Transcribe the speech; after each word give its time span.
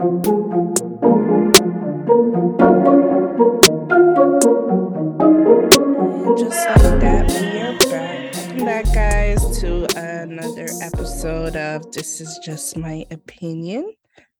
And 0.00 0.24
just 6.38 6.66
like 6.66 7.00
that, 7.00 7.28
we 7.28 7.60
are 7.60 7.76
back. 7.90 8.34
Welcome 8.34 8.64
back, 8.64 8.86
guys, 8.94 9.60
to 9.60 9.84
another 9.98 10.68
episode 10.80 11.54
of 11.56 11.92
This 11.92 12.22
Is 12.22 12.40
Just 12.42 12.78
My 12.78 13.04
Opinion. 13.10 13.92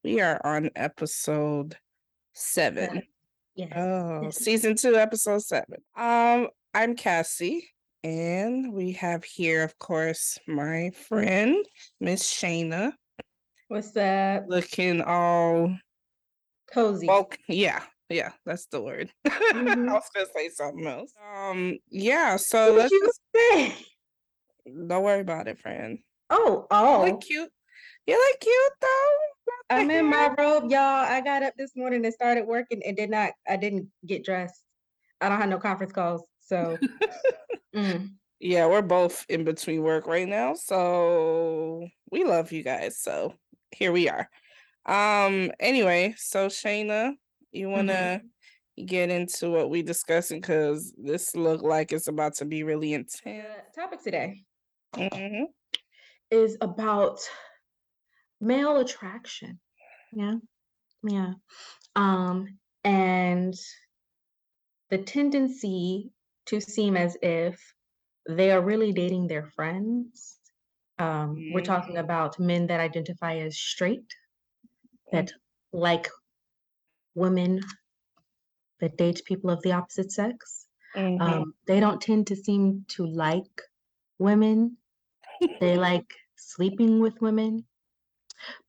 We 0.03 0.23
are 0.23 0.41
on 0.45 0.71
episode 0.77 1.77
seven. 2.33 3.03
Yes. 3.55 3.73
Oh, 3.77 4.31
season 4.31 4.77
two, 4.77 4.97
episode 4.97 5.43
seven. 5.43 5.83
Um, 5.95 6.49
I'm 6.73 6.97
Cassie, 6.97 7.69
and 8.03 8.73
we 8.73 8.93
have 8.93 9.25
here, 9.25 9.63
of 9.63 9.79
course, 9.79 10.39
my 10.47 10.93
friend, 11.07 11.67
Miss 12.01 12.23
Shayna, 12.33 12.95
What's 13.71 13.93
that? 13.93 14.48
looking 14.48 15.00
all 15.00 15.73
Cozy. 16.72 17.07
woke. 17.07 17.39
Yeah, 17.46 17.81
yeah, 18.08 18.32
that's 18.45 18.67
the 18.67 18.82
word. 18.82 19.12
I 19.25 19.53
Mhm. 19.54 19.93
was 19.93 20.03
gonna 20.12 20.26
say 20.35 20.49
something 20.49 20.85
else. 20.85 21.14
Um, 21.22 21.79
yeah, 21.89 22.35
so 22.35 22.72
What 22.72 22.79
let's 22.81 22.90
you 22.90 23.11
say? 23.32 23.76
don't 24.67 25.04
worry 25.04 25.21
about 25.21 25.46
it, 25.46 25.61
friend. 25.61 26.00
Oh, 26.31 26.62
You 26.62 26.67
oh. 26.72 27.04
look 27.12 27.21
cute. 27.21 27.48
You 28.09 28.14
look 28.18 28.40
cute 28.40 28.72
though. 28.81 29.17
I'm 29.71 29.89
in 29.93 30.07
my 30.07 30.34
robe, 30.37 30.68
y'all. 30.68 30.81
I 31.07 31.21
got 31.21 31.45
up 31.45 31.54
this 31.57 31.76
morning 31.76 32.05
and 32.05 32.12
started 32.12 32.48
working 32.48 32.83
and 32.84 32.97
did 32.97 33.09
not, 33.09 33.34
I 33.48 33.56
didn't 33.56 33.89
get 34.05 34.25
dressed. 34.25 34.64
I 35.20 35.28
don't 35.28 35.39
have 35.39 35.48
no 35.48 35.59
conference 35.59 35.92
calls. 35.92 36.25
So, 36.41 36.81
mm, 37.77 38.11
Yeah, 38.41 38.67
we're 38.67 38.83
both 38.83 39.25
in 39.28 39.45
between 39.45 39.83
work 39.84 40.09
right 40.09 40.27
now, 40.27 40.55
so 40.55 41.87
we 42.11 42.25
love 42.25 42.50
you 42.50 42.64
guys. 42.64 42.98
So 43.00 43.34
here 43.73 43.92
we 43.92 44.09
are. 44.09 44.29
Um, 44.87 45.53
anyway, 45.61 46.15
so 46.17 46.48
Shayna, 46.48 47.12
you 47.53 47.69
mhm. 47.69 47.73
wanna 47.73 48.23
get 48.87 49.11
into 49.11 49.51
what 49.51 49.71
we 49.71 49.83
discussing 49.83 50.41
because 50.41 50.93
this 50.97 51.37
look 51.37 51.62
like 51.62 51.93
it's 51.93 52.09
about 52.09 52.35
to 52.37 52.45
be 52.45 52.62
really 52.62 52.95
intense. 52.95 53.21
The 53.25 53.81
topic 53.81 54.03
today 54.03 54.45
hmm 54.95 55.45
is 56.31 56.57
about 56.61 57.21
male 58.41 58.79
attraction. 58.79 59.59
Yeah. 60.12 60.37
Yeah. 61.03 61.33
Um, 61.97 62.59
and 62.84 63.55
the 64.91 64.99
tendency 64.99 66.12
to 66.47 66.61
seem 66.61 66.97
as 66.97 67.17
if 67.23 67.61
they 68.29 68.51
are 68.51 68.61
really 68.61 68.93
dating 68.93 69.27
their 69.27 69.45
friends. 69.45 70.39
Um, 71.01 71.47
we're 71.48 71.62
talking 71.62 71.97
Mm, 71.97 71.98
about 71.98 72.41
men 72.41 72.69
that 72.69 72.81
identify 72.81 73.39
as 73.39 73.59
straight, 73.59 74.15
that 75.12 75.33
like 75.73 76.09
women 77.15 77.61
that 78.81 78.97
date 78.98 79.23
people 79.27 79.51
of 79.51 79.62
the 79.62 79.73
opposite 79.73 80.12
sex. 80.12 80.67
mhm. 80.95 81.43
Um, 81.43 81.55
they 81.67 81.81
don't 81.81 82.03
tend 82.03 82.28
to 82.28 82.37
seem 82.37 82.87
to 82.91 83.06
like 83.06 83.62
women. 84.19 84.78
They 85.61 85.77
like 85.78 86.15
sleeping 86.37 87.01
with 87.01 87.21
women, 87.23 87.67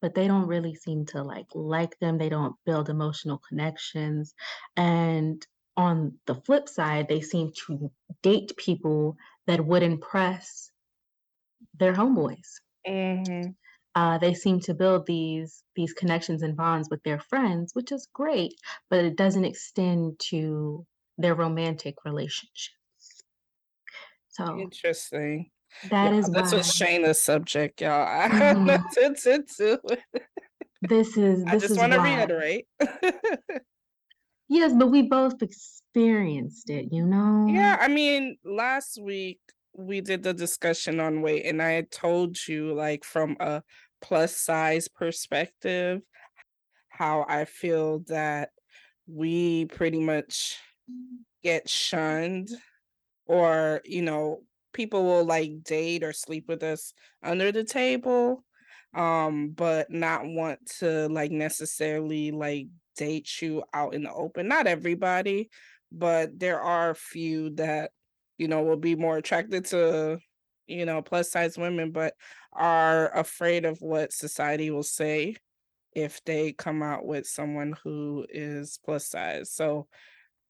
but 0.02 0.16
they 0.16 0.28
don't 0.28 0.48
really 0.48 0.76
seem 0.76 1.06
to 1.08 1.24
like 1.24 1.48
like 1.56 1.98
them. 2.00 2.18
They 2.18 2.30
don't 2.30 2.56
build 2.66 2.90
emotional 2.90 3.42
connections. 3.50 4.36
And 4.78 5.46
on 5.78 6.20
the 6.28 6.36
flip 6.36 6.70
side, 6.70 7.08
they 7.10 7.22
seem 7.22 7.54
to 7.68 7.92
date 8.24 8.56
people 8.58 9.18
that 9.48 9.66
would 9.66 9.84
impress 9.84 10.71
their 11.74 11.94
homeboys. 11.94 12.62
Mhm. 12.88 13.56
uh, 13.96 14.18
they 14.20 14.34
seem 14.34 14.60
to 14.62 14.74
build 14.74 15.06
these 15.06 15.64
these 15.76 15.94
connections 15.94 16.42
and 16.44 16.56
bonds 16.56 16.90
with 16.90 17.04
their 17.04 17.20
friends, 17.20 17.74
which 17.76 17.92
is 17.92 18.08
great, 18.14 18.54
but 18.90 19.04
it 19.06 19.16
doesn't 19.18 19.46
extend 19.46 20.20
to 20.20 20.86
their 21.18 21.36
romantic 21.36 21.96
relationships. 22.06 23.24
So 24.30 24.58
Interesting. 24.60 25.52
that 25.84 26.12
Yeah, 26.12 26.20
is 26.20 26.30
was 26.30 26.52
why 26.54 26.60
Shayna's 26.60 27.22
subject, 27.22 27.82
y'all. 27.82 28.08
I 28.08 28.28
have 28.28 28.58
Mhm. 28.58 28.66
nothing 28.66 29.16
to 29.16 29.44
do 29.58 29.78
with 29.84 30.00
it. 30.14 30.24
this 30.82 31.18
is 31.18 31.44
I 31.46 31.52
this 31.52 31.64
just 31.64 31.72
is 31.72 31.78
want 31.78 31.94
to 31.94 32.00
reiterate. 32.00 32.68
Yes, 34.50 34.74
but 34.78 34.88
we 34.92 35.04
both 35.04 35.42
experienced 35.42 36.70
it, 36.70 36.92
you 36.92 37.06
know. 37.06 37.48
Yeah. 37.48 37.78
I 37.80 37.88
mean, 37.88 38.38
last 38.44 39.02
week 39.02 39.40
we 39.74 40.02
did 40.02 40.24
the 40.24 40.34
discussion 40.34 41.00
on 41.00 41.22
weight, 41.22 41.46
and 41.46 41.62
I 41.62 41.72
had 41.72 41.92
told 41.92 42.38
you, 42.48 42.74
like, 42.74 43.04
from 43.04 43.38
a 43.40 43.64
plus 44.02 44.36
size 44.36 44.88
perspective, 44.88 46.02
how 46.90 47.26
I 47.28 47.46
feel 47.46 48.00
that 48.08 48.50
we 49.08 49.66
pretty 49.66 50.00
much 50.00 50.58
get 51.44 51.70
shunned, 51.70 52.50
or, 53.26 53.82
you 53.86 54.02
know, 54.02 54.42
people 54.74 55.04
will 55.04 55.26
like 55.26 55.64
date 55.64 56.04
or 56.04 56.14
sleep 56.14 56.46
with 56.48 56.64
us 56.64 56.94
under 57.24 57.52
the 57.52 57.64
table, 57.64 58.44
um, 58.94 59.52
but 59.52 59.90
not 59.92 60.26
want 60.26 60.60
to 60.80 61.08
like 61.10 61.32
necessarily 61.32 62.32
like 62.32 62.68
date 62.98 63.42
you 63.42 63.64
out 63.74 63.94
in 63.94 64.04
the 64.04 64.14
open. 64.14 64.48
Not 64.48 64.68
everybody, 64.68 65.50
but 65.92 66.38
there 66.40 66.62
are 66.62 66.92
a 66.92 66.96
few 66.96 67.52
that, 67.56 67.92
you 68.42 68.48
know, 68.48 68.64
will 68.64 68.76
be 68.78 68.96
more 68.96 69.18
attracted 69.18 69.66
to, 69.66 70.20
you 70.68 70.86
know, 70.86 71.04
plus 71.04 71.32
size 71.32 71.60
women, 71.60 71.92
but 71.92 72.16
are 72.54 73.16
afraid 73.16 73.66
of 73.66 73.82
what 73.82 74.12
society 74.12 74.72
will 74.72 74.84
say 74.84 75.36
if 75.94 76.24
they 76.26 76.54
come 76.54 76.82
out 76.82 77.06
with 77.06 77.28
someone 77.28 77.76
who 77.84 78.26
is 78.30 78.80
plus 78.84 79.06
size. 79.08 79.52
So 79.52 79.88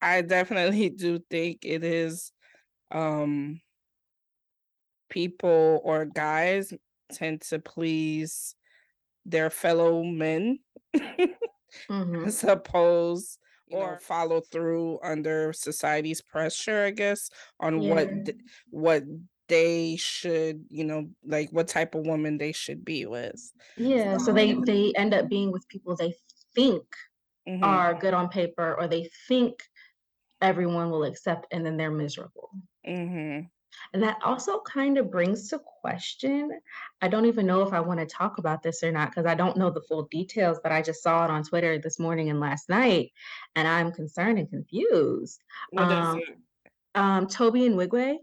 I 0.02 0.22
definitely 0.22 0.90
do 1.06 1.20
think 1.30 1.60
it 1.64 1.84
is 1.84 2.32
um 2.92 3.62
people 5.10 5.82
or 5.84 6.06
guys 6.06 6.74
tend 7.12 7.42
to 7.42 7.60
please 7.60 8.56
their 9.26 9.50
fellow 9.50 10.04
men 10.04 10.60
hmm 11.90 12.26
as 12.26 12.44
opposed 12.46 13.38
you 13.72 13.78
know, 13.80 13.96
or 13.96 14.00
follow 14.00 14.42
through 14.42 15.00
under 15.04 15.54
society's 15.54 16.22
pressure, 16.22 16.86
I 16.86 16.92
guess, 16.92 17.30
on 17.60 17.82
what 17.88 18.10
Yeah. 18.10 18.26
th- 18.26 18.38
what 18.70 19.04
they 19.48 19.96
should, 19.98 20.66
you 20.70 20.84
know, 20.86 21.10
like 21.24 21.50
what 21.52 21.68
type 21.68 21.96
of 21.96 22.06
woman 22.06 22.38
they 22.38 22.52
should 22.54 22.86
be 22.86 23.06
with. 23.06 23.52
Yeah, 23.76 24.18
so 24.18 24.32
they 24.34 24.54
Um, 24.54 24.66
they 24.66 24.94
end 24.96 25.14
up 25.14 25.30
being 25.30 25.52
with 25.52 25.68
people 25.68 25.96
they 25.96 26.16
think 26.56 26.86
mhm, 27.46 27.82
are 27.82 27.96
good 27.96 28.14
on 28.16 28.30
paper 28.30 28.76
or 28.80 28.88
they 28.88 29.10
think 29.28 29.64
everyone 30.42 30.92
will 30.92 31.04
accept 31.06 31.48
and 31.52 31.66
then 31.66 31.78
they're 31.78 31.92
miserable. 31.92 32.52
mhm. 32.84 33.52
And 33.94 34.02
that 34.04 34.18
also 34.24 34.62
kind 34.62 34.98
of 34.98 35.12
brings 35.12 35.50
to 35.50 35.60
question. 35.60 36.52
I 37.02 37.08
don't 37.08 37.26
even 37.26 37.46
know 37.46 37.62
if 37.64 37.74
I 37.74 37.80
want 37.80 38.00
to 38.00 38.06
talk 38.06 38.38
about 38.38 38.64
this 38.64 38.84
or 38.84 38.92
not 38.92 39.10
because 39.10 39.26
I 39.26 39.36
don't 39.36 39.58
know 39.58 39.70
the 39.70 39.82
full 39.82 40.04
details, 40.12 40.60
but 40.64 40.72
I 40.72 40.82
just 40.82 41.04
saw 41.04 41.26
it 41.26 41.32
on 41.32 41.44
Twitter 41.44 41.78
this 41.80 42.00
morning 42.00 42.30
and 42.30 42.40
last 42.40 42.70
night, 42.70 43.12
and 43.56 43.68
I'm 43.68 43.92
concerned 43.92 44.40
and 44.40 44.50
confused. 44.50 45.44
What 45.70 45.92
is 45.92 46.14
Um, 46.14 46.20
it? 46.30 46.38
um, 46.96 47.28
Tobe 47.28 47.56
Nwigwe, 47.56 48.18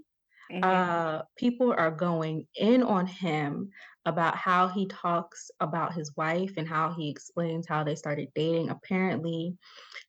Mhm, 0.50 0.62
uh, 0.62 1.22
people 1.37 1.72
are 1.72 1.91
going 1.91 2.47
in 2.56 2.82
on 2.82 3.06
him 3.06 3.70
about 4.06 4.37
how 4.37 4.69
he 4.69 4.87
talks 4.87 5.50
about 5.60 5.94
his 5.94 6.16
wife 6.16 6.54
and 6.56 6.69
how 6.69 6.92
he 6.92 7.10
explains 7.10 7.66
how 7.66 7.84
they 7.84 7.94
started 7.94 8.28
dating. 8.34 8.70
Apparently, 8.70 9.56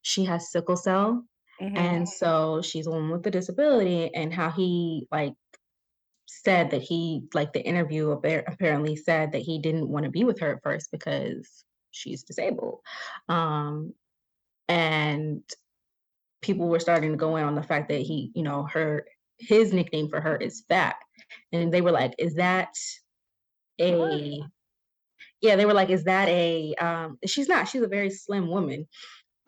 she 0.02 0.26
has 0.26 0.52
sickle 0.52 0.78
cell 0.78 1.26
mhm, 1.62 1.76
and 1.76 2.08
so 2.08 2.62
she's 2.62 2.88
a 2.88 2.92
woman 2.92 3.12
with 3.12 3.28
a 3.28 3.32
disability 3.32 4.14
and 4.14 4.34
how 4.34 4.50
he 4.52 5.08
like 5.12 5.34
said 6.28 6.72
that 6.72 6.82
he 6.82 7.24
like 7.34 7.54
the 7.54 7.62
interview 7.66 8.10
apparently 8.12 8.96
said 8.96 9.32
that 9.34 9.42
he 9.42 9.60
didn't 9.60 9.90
want 9.90 10.06
to 10.06 10.12
be 10.12 10.24
with 10.24 10.40
her 10.40 10.56
at 10.56 10.64
first 10.64 10.92
because 10.92 11.66
she's 11.92 12.24
disabled. 12.24 12.80
Um 13.30 13.94
and 14.70 15.44
people 16.42 16.70
were 16.70 16.80
starting 16.80 17.12
to 17.12 17.18
go 17.18 17.36
in 17.38 17.44
on 17.46 17.56
the 17.56 17.64
fact 17.64 17.90
that 17.90 18.02
he 18.02 18.32
you 18.36 18.44
know 18.44 18.68
her 18.72 19.06
his 19.40 19.74
nickname 19.74 20.10
for 20.10 20.22
her 20.22 20.36
is 20.38 20.64
fat. 20.70 20.96
And 21.52 21.74
they 21.74 21.82
were 21.82 21.92
like 21.92 22.16
is 22.20 22.36
that 22.36 22.74
a 23.80 24.42
yeah 25.42 25.56
they 25.56 25.66
were 25.66 25.74
like 25.74 25.90
is 25.90 26.04
that 26.06 26.28
a 26.30 26.74
um 26.76 27.18
she's 27.26 27.48
not 27.48 27.68
she's 27.68 27.82
a 27.82 27.88
very 27.88 28.10
slim 28.10 28.50
woman 28.50 28.88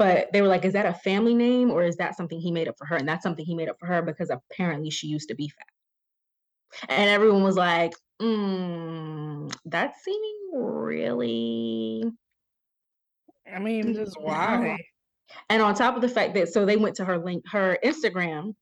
but 0.02 0.34
they 0.34 0.42
were 0.42 0.48
like 0.48 0.66
is 0.66 0.74
that 0.74 0.88
a 0.88 0.96
family 0.96 1.36
name 1.36 1.70
or 1.70 1.84
is 1.84 1.98
that 1.98 2.18
something 2.18 2.40
he 2.40 2.50
made 2.52 2.68
up 2.68 2.76
for 2.76 2.86
her? 2.86 2.96
And 2.96 3.08
that's 3.08 3.22
something 3.22 3.46
he 3.46 3.54
made 3.54 3.70
up 3.70 3.78
for 3.80 3.86
her 3.86 4.02
because 4.02 4.32
apparently 4.32 4.90
she 4.90 5.06
used 5.06 5.30
to 5.30 5.36
be 5.36 5.48
fat. 5.48 6.90
And 6.90 7.08
everyone 7.08 7.44
was 7.44 7.56
like 7.56 7.94
mm, 8.20 9.54
that's 9.66 10.04
seeming 10.04 10.50
really 10.54 12.04
I 13.54 13.60
mean, 13.60 13.94
just 13.94 14.18
why? 14.20 14.76
and 15.50 15.62
on 15.62 15.76
top 15.76 15.96
of 15.96 16.02
the 16.02 16.10
fact 16.10 16.34
that 16.34 16.50
so 16.50 16.66
they 16.66 16.78
went 16.78 16.96
to 16.96 17.06
her 17.06 17.20
link 17.20 17.44
her 17.52 17.78
instagram 17.86 18.56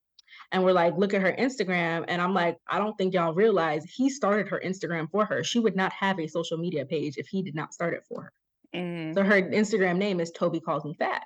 and 0.52 0.64
we're 0.64 0.74
like 0.74 0.96
look 0.98 1.14
at 1.14 1.22
her 1.22 1.36
instagram 1.40 2.06
and 2.08 2.22
i'm 2.22 2.34
like 2.34 2.58
i 2.68 2.78
don't 2.78 2.96
think 2.98 3.14
y'all 3.14 3.34
realize 3.34 3.86
he 3.86 4.10
started 4.10 4.48
her 4.50 4.62
instagram 4.64 5.10
for 5.10 5.26
her. 5.26 5.42
She 5.42 5.60
would 5.60 5.76
not 5.78 5.94
have 5.94 6.20
a 6.20 6.28
social 6.28 6.58
media 6.58 6.86
page 6.86 7.16
if 7.18 7.28
he 7.28 7.42
did 7.42 7.56
not 7.56 7.74
start 7.74 7.94
it 7.94 8.04
for 8.10 8.24
her 8.24 8.34
Mhm. 8.74 9.14
So 9.16 9.24
her 9.24 9.42
Instagram 9.42 9.98
name 9.98 10.20
is 10.20 10.32
Toby 10.32 10.60
Calls 10.60 10.86
Me 10.86 10.94
Fat. 10.94 11.24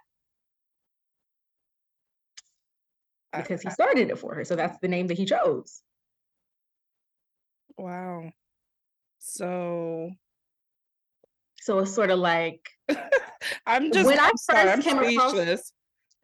Because 3.35 3.61
he 3.63 3.69
started 3.71 4.11
it 4.11 4.19
for 4.19 4.35
her, 4.35 4.45
so 4.45 4.55
that's 4.55 4.77
the 4.79 4.87
name 4.87 5.07
that 5.07 5.17
he 5.17 5.25
chose. 5.25 5.81
Wow. 7.77 8.31
So 9.19 10.11
So 11.61 11.79
it's 11.79 11.93
sorta 11.93 12.15
like 12.15 12.69
I'm 13.65 13.91
just 13.91 14.05
when 14.05 14.19
I 14.19 14.29
I'm 14.29 14.37
sorry, 14.37 14.69
I'm 14.69 14.81
came 14.81 14.99
across 14.99 15.31
speechless. 15.31 15.73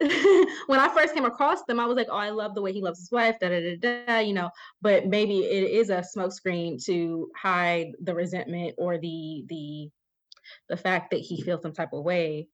when 0.66 0.80
I 0.80 0.90
first 0.94 1.12
came 1.14 1.26
across 1.26 1.62
them, 1.64 1.78
I 1.78 1.84
was 1.86 1.96
like, 1.96 2.06
"Oh, 2.10 2.16
I 2.16 2.30
love 2.30 2.54
the 2.54 2.62
way 2.62 2.72
he 2.72 2.80
loves 2.80 3.00
his 3.00 3.10
wife, 3.10 3.38
da 3.38 3.48
da 3.50 3.76
da 3.76 4.04
da," 4.06 4.18
you 4.20 4.32
know, 4.32 4.50
but 4.80 5.06
maybe 5.06 5.40
it 5.40 5.70
is 5.70 5.90
a 5.90 6.02
smokescreen 6.16 6.82
to 6.86 7.30
hide 7.36 7.88
the 8.00 8.14
resentment 8.14 8.74
or 8.78 8.98
the 8.98 9.44
the 9.48 9.90
the 10.68 10.76
fact 10.76 11.10
that 11.10 11.20
he 11.20 11.42
feels 11.42 11.62
some 11.62 11.72
type 11.72 11.92
of 11.92 12.04
way, 12.04 12.48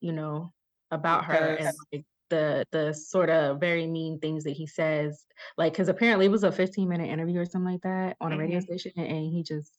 you 0.00 0.12
know, 0.12 0.52
about 0.90 1.24
her 1.26 1.54
and, 1.56 1.74
like, 1.92 2.06
the 2.30 2.66
the 2.72 2.92
sorta 2.94 3.56
very 3.60 3.86
mean 3.86 4.18
things 4.20 4.44
that 4.44 4.52
he 4.52 4.66
says, 4.66 5.26
like 5.58 5.72
because 5.74 5.88
apparently 5.88 6.26
it 6.26 6.30
was 6.30 6.44
a 6.44 6.52
fifteen-minute 6.52 7.08
interview 7.10 7.40
or 7.40 7.44
something 7.46 7.72
like 7.72 7.82
that 7.82 8.16
on 8.20 8.32
a 8.32 8.36
radio 8.38 8.58
Mhm. 8.58 8.62
station, 8.62 8.92
and 8.96 9.32
he 9.32 9.42
just 9.44 9.72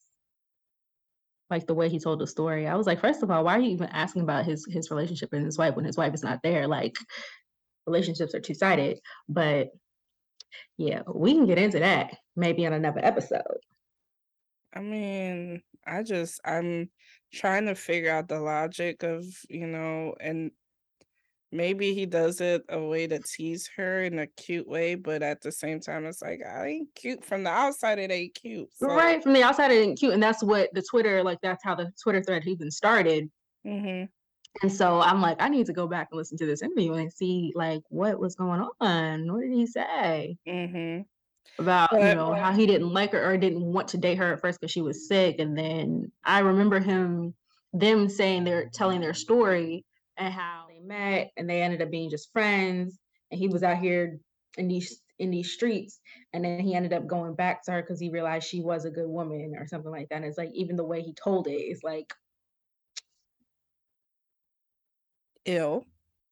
like, 1.49 1.67
the 1.67 1.73
way 1.73 1.89
he 1.89 1.99
told 1.99 2.19
the 2.19 2.27
story, 2.27 2.67
I 2.67 2.75
was 2.75 2.87
like, 2.87 2.99
first 2.99 3.21
of 3.21 3.29
all, 3.29 3.43
why 3.43 3.57
are 3.57 3.59
you 3.59 3.69
even 3.71 3.89
asking 3.89 4.23
about 4.23 4.45
his 4.45 4.65
his 4.71 4.89
relationship 4.89 5.33
and 5.33 5.45
his 5.45 5.57
wife 5.57 5.75
when 5.75 5.85
his 5.85 5.97
wife 5.97 6.13
is 6.13 6.23
not 6.23 6.41
there?" 6.43 6.67
Like, 6.67 6.95
relationships 7.87 8.35
are 8.35 8.41
two-sided, 8.41 8.99
but 9.29 9.69
yeah, 10.77 11.01
we 11.13 11.33
can 11.33 11.45
get 11.45 11.57
into 11.59 11.79
that 11.79 12.17
maybe 12.35 12.65
on 12.65 12.73
another 12.73 12.99
episode. 13.03 13.59
I 14.73 14.79
mean, 14.81 15.63
I 15.85 16.03
just 16.03 16.41
I'm 16.45 16.91
trying 17.33 17.65
to 17.67 17.75
figure 17.75 18.11
out 18.11 18.27
the 18.29 18.39
logic 18.39 19.03
of, 19.03 19.25
you 19.49 19.67
know, 19.67 20.15
and 20.19 20.51
maybe 21.51 21.93
he 21.93 22.05
does 22.07 22.41
it 22.41 22.63
a 22.69 22.81
way 22.81 23.07
to 23.07 23.19
tease 23.21 23.69
her 23.77 24.01
in 24.03 24.19
a 24.19 24.27
cute 24.27 24.67
way, 24.67 24.95
but 24.95 25.23
at 25.23 25.41
the 25.41 25.51
same 25.51 25.79
time, 25.81 26.05
it's 26.05 26.21
like, 26.21 26.41
"I 26.45 26.67
ain't 26.67 26.95
cute 26.95 27.25
from 27.25 27.43
the 27.43 27.51
outside, 27.51 27.99
it 27.99 28.11
ain't 28.11 28.35
cute." 28.35 28.73
So 28.75 28.91
Right, 28.91 29.23
from 29.23 29.33
the 29.33 29.43
outside 29.43 29.71
it 29.71 29.75
ain't 29.75 29.97
cute, 29.99 30.13
and 30.13 30.21
that's 30.21 30.43
what 30.43 30.69
the 30.73 30.81
Twitter 30.81 31.23
like, 31.23 31.39
that's 31.41 31.63
how 31.63 31.73
the 31.75 31.91
Twitter 32.01 32.21
thread 32.21 32.45
even 32.47 32.69
started. 32.69 33.31
Mhm. 33.65 34.09
And 34.61 34.71
so 34.71 34.99
I'm 35.01 35.21
like, 35.21 35.41
"I 35.41 35.49
need 35.49 35.65
to 35.67 35.73
go 35.73 35.87
back 35.87 36.09
and 36.11 36.17
listen 36.17 36.37
to 36.37 36.45
this 36.45 36.61
interview 36.61 36.93
and 36.93 37.11
see, 37.11 37.51
like, 37.55 37.81
what 37.89 38.19
was 38.19 38.35
going 38.35 38.67
on. 38.79 39.31
What 39.33 39.41
did 39.41 39.51
he 39.51 39.65
say?" 39.67 40.37
Mhm. 40.45 41.05
About, 41.59 41.91
you 41.91 42.15
know, 42.15 42.33
how 42.33 42.51
he 42.51 42.65
didn't 42.65 42.91
like 42.91 43.11
her 43.11 43.23
or 43.23 43.37
didn't 43.37 43.61
want 43.61 43.87
to 43.89 43.97
date 43.97 44.17
her 44.17 44.33
at 44.33 44.41
first 44.41 44.59
because 44.59 44.71
she 44.71 44.81
was 44.81 45.07
sick, 45.07 45.37
and 45.39 45.57
then 45.57 46.11
I 46.23 46.39
remember 46.39 46.79
him 46.79 47.35
them 47.73 48.09
saying 48.09 48.43
they're 48.43 48.69
telling 48.73 49.01
their 49.01 49.13
story 49.13 49.85
and 50.17 50.33
how 50.33 50.65
they 50.69 50.79
met 50.79 51.31
and 51.37 51.49
they 51.49 51.61
ended 51.61 51.81
up 51.81 51.91
being 51.91 52.09
just 52.09 52.31
friends, 52.31 52.97
and 53.31 53.39
he 53.39 53.47
was 53.47 53.63
out 53.63 53.77
here 53.77 54.19
in 54.57 54.67
these 54.67 54.99
in 55.19 55.29
these 55.29 55.51
streets, 55.53 55.99
and 56.33 56.43
then 56.43 56.59
he 56.59 56.73
ended 56.73 56.91
up 56.91 57.05
going 57.05 57.35
back 57.35 57.63
to 57.63 57.71
her 57.71 57.81
because 57.81 57.99
he 57.99 58.09
realized 58.09 58.47
she 58.47 58.61
was 58.61 58.85
a 58.85 58.91
good 58.91 59.07
woman 59.07 59.53
or 59.57 59.67
something 59.67 59.91
like 59.91 60.09
that, 60.09 60.15
and 60.15 60.25
it's 60.25 60.37
like, 60.37 60.51
even 60.53 60.75
the 60.75 60.83
way 60.83 61.01
he 61.01 61.13
told 61.13 61.47
it 61.47 61.51
is 61.51 61.81
like 61.83 62.13
ill 65.45 65.85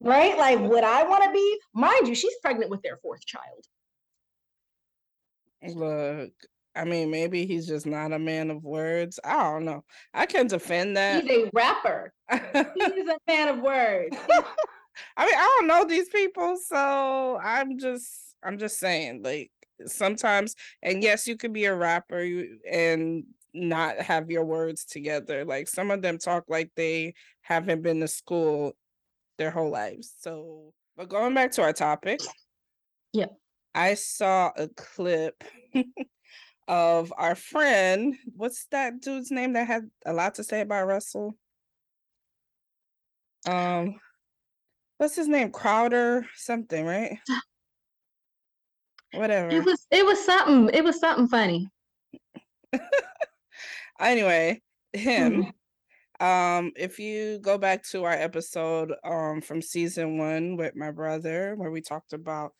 Right? 0.04 0.36
Like, 0.36 0.60
would 0.60 0.84
I 0.84 1.04
wanna 1.04 1.32
be 1.32 1.60
mind 1.76 2.08
you, 2.08 2.16
she's 2.16 2.36
pregnant 2.42 2.72
with 2.72 2.82
their 2.82 2.98
4th 2.98 3.24
child. 3.26 3.68
Look, 5.64 6.32
I 6.76 6.86
mean, 6.86 7.12
maybe 7.12 7.46
he's 7.46 7.68
just 7.68 7.86
not 7.86 8.14
a 8.14 8.20
man 8.20 8.50
of 8.50 8.64
words, 8.64 9.20
I 9.24 9.44
don't 9.44 9.66
know. 9.66 9.84
I 10.14 10.26
can 10.26 10.48
defend 10.48 10.96
that. 10.98 11.24
He's 11.24 11.46
a 11.46 11.50
rapper. 11.54 12.14
he's 12.32 12.40
a 12.54 13.18
man 13.28 13.50
of 13.50 13.60
words. 13.60 14.16
I 15.18 15.26
mean, 15.26 15.36
I 15.36 15.58
don't 15.58 15.68
know 15.68 15.86
these 15.86 16.10
people, 16.10 16.58
so 16.58 17.40
I'm 17.42 17.78
just 17.78 18.36
I'm 18.44 18.58
just 18.58 18.80
saying, 18.80 19.22
like, 19.24 19.52
sometimes 19.86 20.56
and 20.82 21.04
yes, 21.04 21.28
you 21.28 21.38
could 21.38 21.54
be 21.54 21.66
a 21.66 21.76
rapper, 21.76 22.26
and 22.70 23.24
not 23.54 23.98
have 23.98 24.32
your 24.32 24.46
words 24.46 24.86
together, 24.86 25.44
like, 25.44 25.68
some 25.68 25.92
of 25.92 26.02
them 26.02 26.18
talk 26.18 26.46
like 26.48 26.72
they 26.76 27.14
haven't 27.42 27.82
been 27.82 28.00
to 28.00 28.08
school 28.08 28.74
their 29.38 29.52
whole 29.52 29.70
lives, 29.72 30.14
so 30.20 30.74
but 30.98 31.10
going 31.10 31.34
back 31.34 31.52
to 31.52 31.62
our 31.62 31.74
topic 31.74 32.20
Yeah. 33.14 33.28
I 33.74 33.94
saw 33.94 34.52
a 34.56 34.68
clip 34.70 35.44
of 36.68 37.14
our 37.18 37.36
friend 37.36 38.16
what's 38.36 38.66
that 38.68 39.02
dude's 39.02 39.32
name 39.32 39.54
that 39.54 39.68
had 39.68 39.90
a 40.06 40.14
lot 40.14 40.36
to 40.36 40.44
say 40.44 40.62
about 40.62 40.88
Russell? 40.88 41.36
Um, 43.48 44.00
what's 44.98 45.16
his 45.16 45.28
name? 45.28 45.52
Crowder 45.52 46.26
something, 46.36 46.86
right? 46.86 47.18
Whatever. 49.14 49.50
It 49.50 49.66
was 49.66 49.88
it 49.92 50.06
was 50.06 50.24
something 50.24 50.70
it 50.74 50.84
was 50.84 51.00
something 51.00 51.28
funny. 51.28 51.70
Anyway, 54.02 54.62
him, 54.94 55.54
um, 56.20 56.72
if 56.76 56.98
you 56.98 57.38
go 57.40 57.58
back 57.58 57.84
to 57.84 58.04
our 58.04 58.12
episode, 58.12 58.94
um, 59.04 59.42
from 59.42 59.62
season 59.62 60.18
1 60.18 60.58
with 60.58 60.76
my 60.76 60.92
brother, 60.92 61.54
where 61.56 61.70
we 61.70 61.82
talked 61.82 62.14
about, 62.14 62.54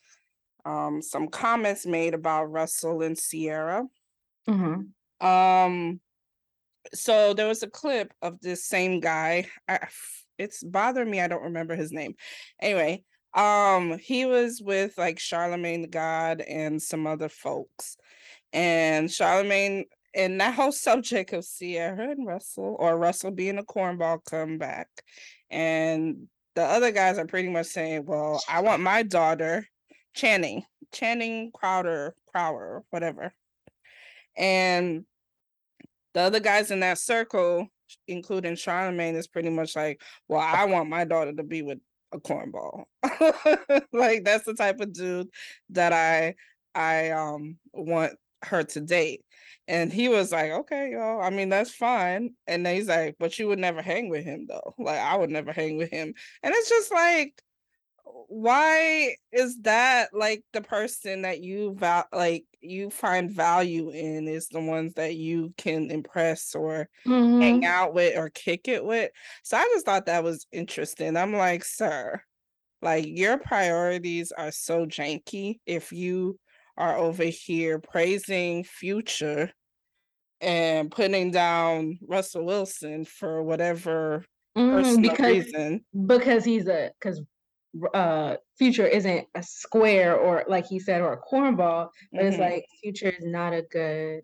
um, 0.66 1.02
some 1.02 1.28
comments 1.30 1.86
made 1.86 2.14
about 2.14 2.46
Russell 2.46 3.02
and 3.02 3.18
Ciara 3.20 3.86
Mhm. 4.48 4.94
um, 5.20 6.02
so 6.94 7.34
there 7.34 7.48
was 7.48 7.64
a 7.64 7.70
clip 7.70 8.14
of 8.22 8.40
this 8.42 8.66
same 8.66 9.00
guy, 9.00 9.48
I 9.68 9.88
it's 10.38 10.64
bothering 10.64 11.12
me, 11.12 11.22
I 11.22 11.28
don't 11.28 11.44
remember 11.44 11.76
his 11.76 11.92
name. 11.92 12.16
Anyway, 12.62 13.06
um, 13.36 14.00
he 14.00 14.26
was 14.26 14.62
with, 14.62 14.98
like, 14.98 15.20
Charlemagne 15.20 15.84
the 15.84 15.88
God 15.88 16.42
and 16.42 16.82
some 16.82 17.08
other 17.08 17.30
folks, 17.30 17.98
and 18.54 19.12
Charlemagne 19.12 19.86
and 20.16 20.42
that 20.42 20.56
whole 20.56 20.72
subject 20.74 21.34
of 21.34 21.48
Ciara 21.48 22.12
and 22.12 22.28
Russell 22.28 22.78
or 22.80 22.98
Russell 22.98 23.32
being 23.32 23.58
a 23.60 23.64
cornball 23.64 24.24
comeback, 24.26 24.90
and 25.52 26.30
the 26.56 26.64
other 26.64 26.92
guys 26.92 27.18
are 27.20 27.28
pretty 27.28 27.50
much 27.50 27.68
saying, 27.68 28.06
"Well, 28.06 28.44
I 28.50 28.62
want 28.62 28.82
my 28.84 29.04
daughter" 29.04 29.68
Channing 30.14 30.66
Channing 30.92 31.52
Crowder 31.52 32.16
Crower, 32.34 32.84
whatever. 32.90 33.34
And 34.38 35.06
the 36.14 36.22
other 36.22 36.40
guys 36.40 36.72
in 36.72 36.80
that 36.82 36.98
circle, 36.98 37.68
including 38.08 38.56
Charlemagne, 38.56 39.16
is 39.16 39.28
pretty 39.28 39.50
much 39.50 39.76
like, 39.76 40.02
"Well, 40.28 40.42
I 40.42 40.66
want 40.66 40.90
my 40.90 41.06
daughter 41.06 41.34
to 41.34 41.44
be 41.44 41.62
with 41.62 41.80
a 42.12 42.20
cornball." 42.20 42.86
Like, 43.94 44.24
that's 44.26 44.46
the 44.46 44.54
type 44.54 44.80
of 44.80 44.94
dude 44.94 45.30
that 45.70 45.94
I 45.94 46.36
I, 46.76 47.12
um, 47.12 47.58
want 47.74 48.14
her 48.44 48.64
to 48.64 48.82
date, 48.82 49.22
and 49.68 49.92
he 49.94 50.10
was 50.10 50.32
like, 50.32 50.52
"Okay, 50.52 50.92
yo, 50.92 51.20
I 51.20 51.30
mean, 51.30 51.50
that's 51.50 51.74
fine," 51.74 52.36
and 52.48 52.66
then 52.66 52.76
he's 52.76 52.88
like, 52.88 53.16
"But 53.20 53.38
you 53.40 53.48
would 53.48 53.60
never 53.60 53.82
hang 53.82 54.10
with 54.10 54.24
him, 54.26 54.48
though, 54.48 54.74
like, 54.80 55.00
I 55.00 55.16
would 55.18 55.30
never 55.30 55.52
hang 55.54 55.78
with 55.78 55.90
him," 55.92 56.14
and 56.44 56.54
it's 56.56 56.70
just 56.70 56.92
like, 56.94 57.42
why 58.28 59.16
is 59.32 59.58
that, 59.62 60.10
like, 60.14 60.44
the 60.54 60.62
person 60.62 61.22
that 61.24 61.42
you 61.42 61.74
val 61.76 62.06
like, 62.14 62.46
you 62.62 62.90
find 62.90 63.32
value 63.32 63.90
in 63.92 64.28
is 64.28 64.48
the 64.50 64.62
ones 64.62 64.94
that 64.96 65.16
you 65.16 65.54
can 65.58 65.92
impress 65.92 66.56
or 66.56 66.90
hang 67.40 67.60
Mhm. 67.60 67.74
out 67.74 67.94
with 67.94 68.18
or 68.18 68.30
kick 68.30 68.68
it 68.68 68.86
with? 68.86 69.12
So 69.44 69.58
I 69.58 69.64
just 69.74 69.86
thought 69.86 70.06
that 70.08 70.24
was 70.24 70.48
interesting, 70.52 71.18
I'm 71.18 71.34
like, 71.34 71.64
"Sir, 71.66 72.22
like, 72.82 73.06
your 73.08 73.38
priorities 73.40 74.32
are 74.34 74.52
so 74.52 74.86
janky 74.88 75.60
if 75.68 75.92
you 75.94 76.40
are 76.78 76.98
over 76.98 77.26
here 77.26 77.80
praising 77.80 78.64
Future 78.66 79.52
and 80.42 80.92
putting 80.92 81.32
down 81.32 82.00
Russell 82.04 82.46
Wilson 82.46 83.06
for 83.06 83.44
whatever 83.44 84.26
Mm, 84.58 85.02
because 85.02 85.46
reason." 85.54 85.86
because 86.08 86.44
he's 86.46 86.68
a 86.68 86.92
r 87.04 87.12
uh, 87.94 88.38
Future 88.58 88.88
isn't 88.88 89.28
a 89.36 89.44
square 89.44 90.18
or 90.20 90.46
like 90.48 90.66
he 90.68 90.80
said, 90.80 91.02
or 91.02 91.14
a 91.14 91.22
cornball, 91.22 91.90
but 92.16 92.26
it's 92.28 92.38
Mhm. 92.38 92.40
like 92.40 92.66
Future 92.82 93.10
is 93.10 93.26
not 93.26 93.54
a 93.54 93.64
good 93.64 94.24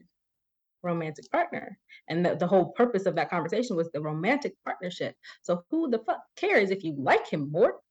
romantic 0.83 1.29
partner, 1.31 1.79
and 2.09 2.25
the 2.25 2.35
the 2.35 2.47
whole 2.47 2.73
purpose 2.73 3.05
of 3.07 3.15
that 3.15 3.29
conversation 3.31 3.75
was 3.77 3.89
the 3.93 4.01
romantic 4.01 4.53
partnership, 4.65 5.15
so 5.43 5.63
who 5.71 5.89
the 5.91 5.99
fuck 6.05 6.21
cares 6.37 6.71
if 6.71 6.83
you 6.83 6.95
like 6.97 7.27
him 7.29 7.51
more? 7.51 7.81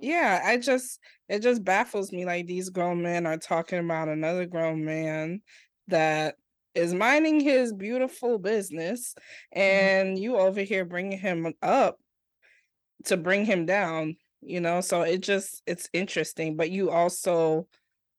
Yeah, 0.00 0.42
I 0.44 0.58
just 0.58 1.00
it 1.28 1.40
just 1.40 1.64
baffles 1.64 2.12
me, 2.12 2.24
like, 2.24 2.46
these 2.46 2.68
grown 2.70 3.02
men 3.02 3.26
are 3.26 3.38
talking 3.38 3.78
about 3.78 4.08
another 4.08 4.46
grown 4.46 4.84
man 4.84 5.42
that 5.88 6.36
is 6.74 6.92
minding 6.92 7.40
his 7.40 7.72
beautiful 7.72 8.38
business, 8.38 9.14
Mhm. 9.68 9.94
and 9.96 10.18
you 10.18 10.36
over 10.36 10.62
here 10.62 10.84
bringing 10.84 11.18
him 11.18 11.54
up 11.62 11.98
to 13.04 13.16
bring 13.16 13.44
him 13.44 13.66
down, 13.66 14.16
you 14.44 14.60
know? 14.60 14.80
So 14.80 15.02
it 15.02 15.20
just 15.22 15.62
it's 15.66 15.88
interesting, 15.92 16.56
but 16.56 16.70
you 16.70 16.90
also, 16.90 17.68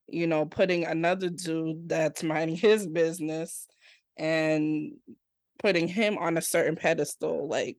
you 0.08 0.28
know, 0.28 0.46
putting 0.46 0.86
another 0.86 1.30
dude 1.30 1.90
that's 1.90 2.24
minding 2.24 2.58
his 2.58 2.88
business 2.88 3.68
and 4.18 4.94
putting 5.60 5.88
him 5.88 6.18
on 6.18 6.38
a 6.38 6.42
certain 6.42 6.76
pedestal, 6.76 7.48
like 7.48 7.78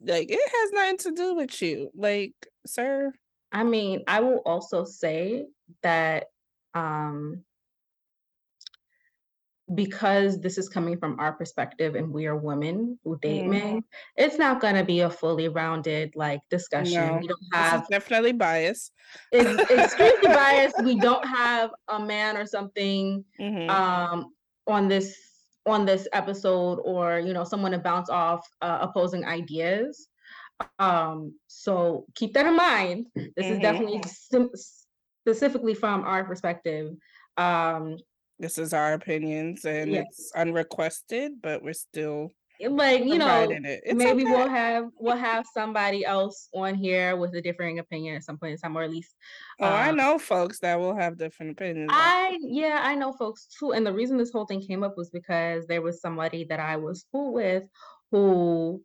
Like, 0.00 0.28
it 0.30 0.50
has 0.52 0.72
nothing 0.72 0.98
to 0.98 1.12
do 1.12 1.34
with 1.36 1.62
you. 1.62 1.90
Like, 1.94 2.34
sir. 2.66 3.12
I 3.52 3.64
mean, 3.64 4.04
I 4.06 4.20
will 4.20 4.42
also 4.44 4.84
say 4.84 5.46
that, 5.82 6.26
um 6.74 7.44
because 9.74 10.40
this 10.40 10.58
is 10.58 10.68
coming 10.68 10.96
from 10.98 11.18
our 11.18 11.32
perspective 11.32 11.94
and 11.96 12.12
we 12.12 12.26
are 12.26 12.36
women 12.36 12.98
who 13.04 13.18
date 13.18 13.44
Mhm. 13.44 13.50
men, 13.50 13.84
it's 14.16 14.38
not 14.38 14.60
gonna 14.60 14.84
be 14.84 15.00
a 15.00 15.10
fully 15.10 15.48
rounded, 15.48 16.14
like, 16.14 16.40
discussion. 16.50 17.14
No, 17.14 17.18
We 17.20 17.26
don't 17.26 17.40
have 17.52 17.88
definitely 17.88 18.32
biased. 18.32 18.92
It's 19.32 19.70
extremely 19.70 20.28
biased. 20.34 20.78
We 20.84 20.96
don't 21.00 21.26
have 21.26 21.70
a 21.88 21.98
man 21.98 22.36
or 22.36 22.46
something, 22.46 23.24
Mhm. 23.40 23.68
um, 23.70 24.34
on 24.66 24.88
this 24.88 25.18
on 25.66 25.84
this 25.84 26.06
episode 26.12 26.78
or, 26.84 27.18
you 27.18 27.32
know, 27.32 27.42
someone 27.42 27.72
to 27.72 27.78
bounce 27.78 28.08
off, 28.08 28.48
uh, 28.62 28.78
opposing 28.82 29.24
ideas. 29.24 30.08
Um, 30.78 31.34
so 31.48 32.06
keep 32.14 32.34
that 32.34 32.46
in 32.46 32.54
mind. 32.54 33.08
This 33.36 33.50
is 33.50 33.58
Mhm. 33.58 33.62
definitely 33.62 34.00
sim 34.06 34.50
specifically 34.54 35.74
from 35.74 36.04
our 36.04 36.22
perspective. 36.24 36.94
Um 37.36 37.96
This 38.38 38.58
is 38.58 38.72
our 38.74 38.92
opinions, 38.92 39.64
and 39.64 39.94
Yeah. 39.94 40.02
it's 40.02 40.30
unrequested, 40.34 41.40
but 41.40 41.62
we're 41.62 41.72
still 41.72 42.34
And, 42.58 42.76
like, 42.76 43.04
you 43.04 43.18
know, 43.18 43.50
it. 43.50 43.96
Maybe 43.96 44.24
we'll 44.24 44.48
have 44.48 44.90
we'll 44.98 45.16
have 45.16 45.46
somebody 45.52 46.04
else 46.04 46.48
on 46.54 46.74
here 46.74 47.16
with 47.16 47.34
a 47.34 47.42
differing 47.42 47.78
opinion 47.78 48.16
at 48.16 48.24
some 48.24 48.38
point 48.38 48.52
in 48.52 48.58
time, 48.58 48.76
or 48.76 48.82
at 48.82 48.90
least, 48.90 49.14
Oh, 49.58 49.72
I 49.72 49.90
um 49.90 49.96
know 49.96 50.18
folks 50.18 50.60
that 50.60 50.78
will 50.78 50.94
have 50.96 51.16
different 51.18 51.52
opinions 51.52 51.92
I 51.92 52.38
yeah, 52.42 52.80
I 52.82 52.94
know 52.96 53.12
folks 53.12 53.46
too, 53.58 53.72
and 53.72 53.86
the 53.86 53.92
reason 53.92 54.16
this 54.18 54.32
whole 54.32 54.46
thing 54.46 54.60
came 54.60 54.82
up 54.82 54.96
was 54.96 55.10
because 55.10 55.66
there 55.66 55.82
was 55.82 56.00
somebody 56.00 56.44
that 56.44 56.58
I 56.60 56.76
was 56.76 57.06
cool 57.12 57.32
with 57.32 57.64
who 58.10 58.84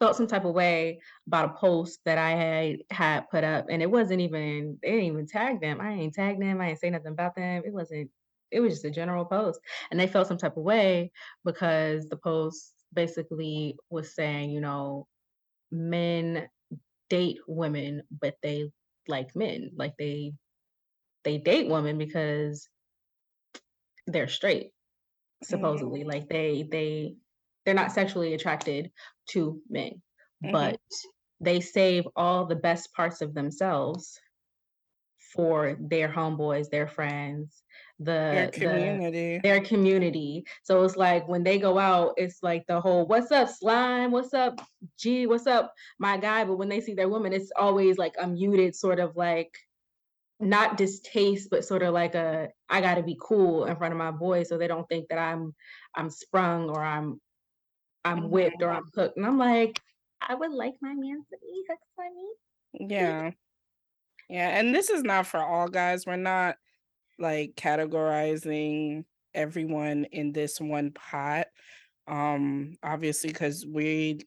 felt 0.00 0.16
some 0.16 0.26
type 0.28 0.44
of 0.44 0.54
way 0.54 1.00
about 1.26 1.50
a 1.50 1.54
post 1.58 2.00
that 2.04 2.18
I 2.18 2.30
had 2.32 2.78
had 2.90 3.30
put 3.30 3.44
up, 3.44 3.66
and 3.70 3.82
it 3.82 3.90
wasn't 3.90 4.20
even 4.22 4.78
they 4.82 4.90
didn't 4.92 5.04
even 5.06 5.26
tag 5.26 5.60
them. 5.60 5.80
I 5.80 5.92
ain't 5.92 6.14
tagged 6.14 6.42
them, 6.42 6.60
I 6.60 6.70
ain't 6.70 6.80
say 6.80 6.90
nothing 6.90 7.12
about 7.12 7.36
them. 7.36 7.62
It 7.66 7.72
wasn't 7.74 8.10
it 8.56 8.60
was 8.60 8.72
just 8.72 8.86
a 8.86 8.90
general 8.90 9.26
post, 9.26 9.60
and 9.90 10.00
they 10.00 10.06
felt 10.06 10.28
some 10.28 10.38
type 10.38 10.56
of 10.56 10.62
way 10.62 11.12
because 11.44 12.08
the 12.08 12.16
post 12.16 12.72
basically 12.94 13.76
was 13.90 14.14
saying, 14.14 14.50
you 14.50 14.62
know, 14.62 15.06
men 15.70 16.48
date 17.10 17.38
women, 17.46 18.02
but 18.10 18.34
they 18.42 18.70
like 19.08 19.36
men. 19.36 19.72
Like 19.76 19.92
they 19.98 20.32
they 21.22 21.36
date 21.36 21.68
women 21.68 21.98
because 21.98 22.66
they're 24.06 24.28
straight, 24.28 24.70
supposedly. 25.44 26.04
Like 26.04 26.28
they 26.30 26.66
they 26.70 27.16
they're 27.66 27.74
not 27.74 27.92
sexually 27.92 28.32
attracted 28.32 28.90
to 29.30 29.60
men, 29.68 30.00
Mhm. 30.42 30.52
but 30.52 30.80
they 31.40 31.60
save 31.60 32.08
all 32.16 32.46
the 32.46 32.56
best 32.56 32.94
parts 32.94 33.20
of 33.20 33.34
themselves 33.34 34.18
for 35.34 35.76
their 35.78 36.08
homeboys, 36.08 36.70
their 36.70 36.88
friends, 36.88 37.62
Their 37.98 38.46
the 38.46 38.52
the 38.52 38.58
community. 38.66 39.38
their 39.42 39.60
community. 39.62 40.44
So 40.62 40.84
it's 40.84 40.96
like 40.96 41.26
when 41.28 41.42
they 41.42 41.58
go 41.58 41.78
out, 41.78 42.14
it's 42.18 42.42
like 42.42 42.64
the 42.68 42.80
whole 42.80 43.06
"What's 43.06 43.30
up, 43.32 43.48
slime? 43.48 44.10
What's 44.10 44.34
up, 44.34 44.60
G? 44.98 45.26
What's 45.26 45.46
up, 45.46 45.72
my 45.98 46.18
guy?" 46.18 46.44
But 46.44 46.56
when 46.58 46.68
they 46.68 46.80
see 46.80 46.92
their 46.94 47.08
woman, 47.08 47.32
it's 47.32 47.50
always 47.56 47.96
like 47.96 48.14
a 48.18 48.26
muted 48.26 48.74
sort 48.76 49.00
of 49.00 49.16
like 49.16 49.56
not 50.40 50.76
distaste, 50.76 51.48
but 51.50 51.64
sort 51.64 51.82
of 51.82 51.94
like 51.94 52.14
a 52.14 52.50
I 52.68 52.82
gotta 52.82 53.02
be 53.02 53.16
cool 53.22 53.64
in 53.64 53.76
front 53.76 53.92
of 53.92 53.98
my 53.98 54.10
boys 54.10 54.50
so 54.50 54.58
they 54.58 54.68
don't 54.68 54.86
think 54.90 55.08
that 55.08 55.18
I'm 55.18 55.54
I'm 55.94 56.10
sprung 56.10 56.68
or 56.68 56.82
I'm 56.82 57.18
I'm 58.04 58.28
whipped 58.30 58.60
Mhm. 58.60 58.66
or 58.66 58.70
I'm 58.70 58.84
hooked. 58.94 59.16
And 59.16 59.24
I'm 59.24 59.38
like, 59.38 59.80
I 60.20 60.34
would 60.34 60.52
like 60.52 60.74
my 60.82 60.92
man 60.94 61.24
to 61.30 61.36
be 61.40 61.64
hooked 61.68 61.82
for 61.94 62.04
me. 62.14 62.88
Yeah. 62.94 63.30
Yeah, 64.28 64.48
and 64.58 64.74
this 64.74 64.90
is 64.90 65.02
not 65.02 65.26
for 65.26 65.38
all 65.40 65.68
guys. 65.68 66.04
We're 66.04 66.16
not, 66.16 66.56
like, 67.18 67.54
categorizing 67.56 69.04
everyone 69.34 70.04
in 70.12 70.32
this 70.32 70.60
one 70.60 70.92
pot, 70.92 71.46
um, 72.08 72.74
obviously 72.82 73.30
because 73.30 73.66
we 73.66 74.20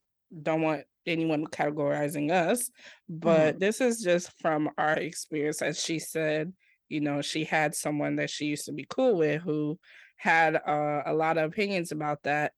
don't 0.43 0.62
want 0.62 0.84
anyone 1.05 1.48
categorizing 1.48 2.31
us, 2.31 2.69
but 3.08 3.60
this 3.60 3.81
is 3.81 4.01
just 4.01 4.31
from 4.39 4.69
our 4.77 4.93
experience. 4.93 5.62
As 5.62 5.79
she 5.81 5.98
said, 5.98 6.53
you 6.89 7.01
know, 7.01 7.22
she 7.22 7.43
had 7.43 7.74
someone 7.74 8.17
that 8.17 8.29
she 8.29 8.46
used 8.46 8.65
to 8.65 8.74
be 8.74 8.86
cool 8.89 9.17
with 9.17 9.41
who 9.41 9.79
had, 10.17 10.55
uh, 10.55 11.01
a 11.05 11.13
lot 11.13 11.38
of 11.38 11.46
opinions 11.51 11.91
about 11.91 12.22
that. 12.24 12.51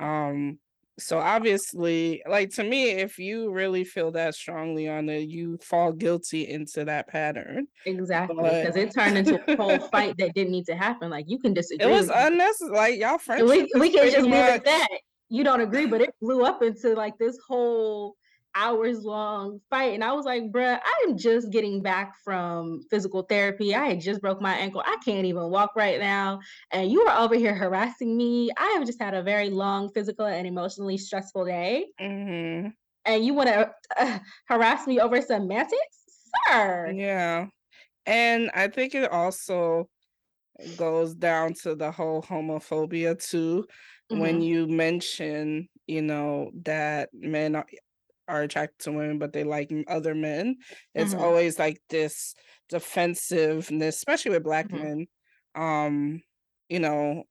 Um, 0.00 0.58
so 0.98 1.18
obviously, 1.18 2.22
like, 2.28 2.50
to 2.50 2.64
me, 2.64 2.90
if 2.90 3.18
you 3.18 3.50
really 3.50 3.84
feel 3.84 4.12
that 4.12 4.34
strongly 4.34 4.88
on 4.88 5.08
it, 5.08 5.28
you 5.28 5.58
fall 5.62 5.92
guilty 5.92 6.48
into 6.48 6.84
that 6.84 7.08
pattern. 7.08 7.66
Exactly, 7.84 8.54
But 8.54 8.62
'cause 8.62 8.76
it 8.76 8.92
turned 8.92 9.18
into 9.18 9.36
a 9.36 9.42
whole 9.56 9.80
fight 9.80 10.16
that 10.18 10.34
didn't 10.34 10.52
need 10.52 10.66
to 10.66 10.76
happen. 10.76 11.10
Like, 11.10 11.24
you 11.28 11.38
can 11.38 11.52
disagree. 11.52 11.80
It 11.80 11.86
was 11.86 12.08
unnecessary 12.08 12.70
like, 12.76 12.98
y'all 13.00 13.18
and 13.38 13.48
friendship 13.48 13.48
we 13.48 13.70
we 13.78 13.90
can 13.90 14.10
just 14.10 14.26
leave 14.28 14.48
it 14.48 14.48
at 14.48 14.64
that. 14.64 14.88
You 15.28 15.44
don't 15.44 15.60
agree, 15.62 15.86
but 15.86 16.02
it 16.02 16.10
blew 16.20 16.44
up 16.44 16.62
into, 16.62 16.94
like, 16.94 17.16
this 17.18 17.38
whole 17.46 18.16
hours-long 18.54 19.60
fight, 19.70 19.94
and 19.94 20.04
I 20.04 20.12
was 20.12 20.24
like, 20.26 20.44
"Bruh, 20.52 20.80
I 20.84 21.04
am 21.08 21.16
just 21.16 21.50
getting 21.52 21.82
back 21.82 22.14
from 22.24 22.82
physical 22.90 23.22
therapy. 23.22 23.74
I 23.74 23.86
had 23.88 24.00
just 24.00 24.20
broke 24.20 24.40
my 24.42 24.54
ankle. 24.54 24.82
I 24.84 24.96
can't 25.04 25.26
even 25.26 25.50
walk 25.50 25.72
right 25.76 26.00
now, 26.00 26.40
and 26.70 26.90
you 26.92 27.02
are 27.02 27.20
over 27.24 27.34
here 27.36 27.54
harassing 27.54 28.16
me. 28.16 28.50
I 28.56 28.66
have 28.78 28.86
just 28.86 29.00
had 29.02 29.14
a 29.14 29.22
very 29.22 29.50
long 29.50 29.90
physical 29.94 30.26
and 30.26 30.46
emotionally 30.46 30.98
stressful 30.98 31.46
day" 31.46 31.92
Mhm. 31.98 32.74
"and 33.04 33.24
you 33.24 33.34
wanna, 33.34 33.72
uh, 33.96 34.18
harass 34.48 34.86
me 34.86 35.00
over 35.00 35.20
semantics? 35.20 36.04
Sir!" 36.48 36.94
Yeah, 36.94 37.48
and 38.06 38.50
I 38.54 38.68
think 38.68 38.94
it 38.94 39.10
also 39.12 39.90
goes 40.76 41.14
down 41.14 41.54
to 41.62 41.74
the 41.76 41.92
whole 41.92 42.22
homophobia 42.22 43.18
too. 43.22 43.66
When 44.10 44.40
Mhm. 44.40 44.42
you 44.42 44.66
mention, 44.68 45.68
you 45.86 46.02
know, 46.02 46.52
that 46.64 47.10
men 47.14 47.56
are 48.32 48.42
attracted 48.44 48.80
to 48.86 48.92
women, 48.92 49.18
but 49.20 49.34
they 49.34 49.44
like 49.44 49.72
other 49.88 50.14
men, 50.16 50.58
it's 50.94 51.14
Mhm. 51.14 51.26
always 51.26 51.58
like 51.60 51.82
this 51.90 52.34
defensiveness, 52.70 53.96
especially 53.98 54.32
with 54.32 54.44
black 54.44 54.70
Mhm. 54.70 54.92
men. 54.92 55.06
Um, 55.56 56.22
you 56.70 56.80
know, 56.80 57.24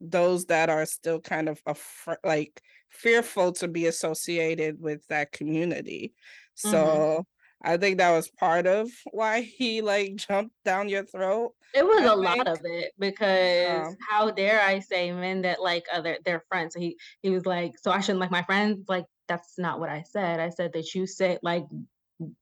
those 0.00 0.46
that 0.46 0.70
are 0.70 0.86
still 0.86 1.20
kind 1.20 1.48
of 1.48 1.62
afr 1.64 2.16
like, 2.24 2.62
fearful 2.90 3.52
to 3.54 3.68
be 3.68 3.86
associated 3.86 4.80
with 4.80 5.06
that 5.08 5.32
community. 5.32 6.14
Mhm. 6.62 7.04
So, 7.04 7.24
I 7.62 7.76
think 7.78 7.98
that 7.98 8.12
was 8.12 8.30
part 8.30 8.66
of 8.68 8.90
why 9.12 9.42
he, 9.42 9.82
like, 9.82 10.16
jumped 10.18 10.56
down 10.64 10.88
your 10.90 11.04
throat, 11.06 11.54
It 11.72 11.84
was 11.84 12.04
I 12.04 12.10
a 12.10 12.14
lot 12.14 12.46
of 12.46 12.60
it 12.64 12.92
because 12.98 13.96
how 14.08 14.30
dare 14.30 14.60
I 14.60 14.78
say 14.78 15.10
men 15.12 15.42
that 15.42 15.60
like 15.60 15.84
other 15.92 16.18
their 16.24 16.40
friends. 16.48 16.74
So 16.74 16.80
he 16.80 16.96
he 17.20 17.30
was 17.30 17.46
like, 17.46 17.72
"So 17.78 17.90
I 17.90 18.00
shouldn't 18.00 18.20
like 18.20 18.30
my 18.30 18.42
friends?" 18.44 18.84
Like, 18.88 19.06
that's 19.28 19.58
not 19.58 19.80
what 19.80 19.88
I 19.90 20.02
said. 20.02 20.40
I 20.40 20.50
said 20.50 20.72
that 20.74 20.94
you 20.94 21.06
said 21.06 21.40
like, 21.42 21.64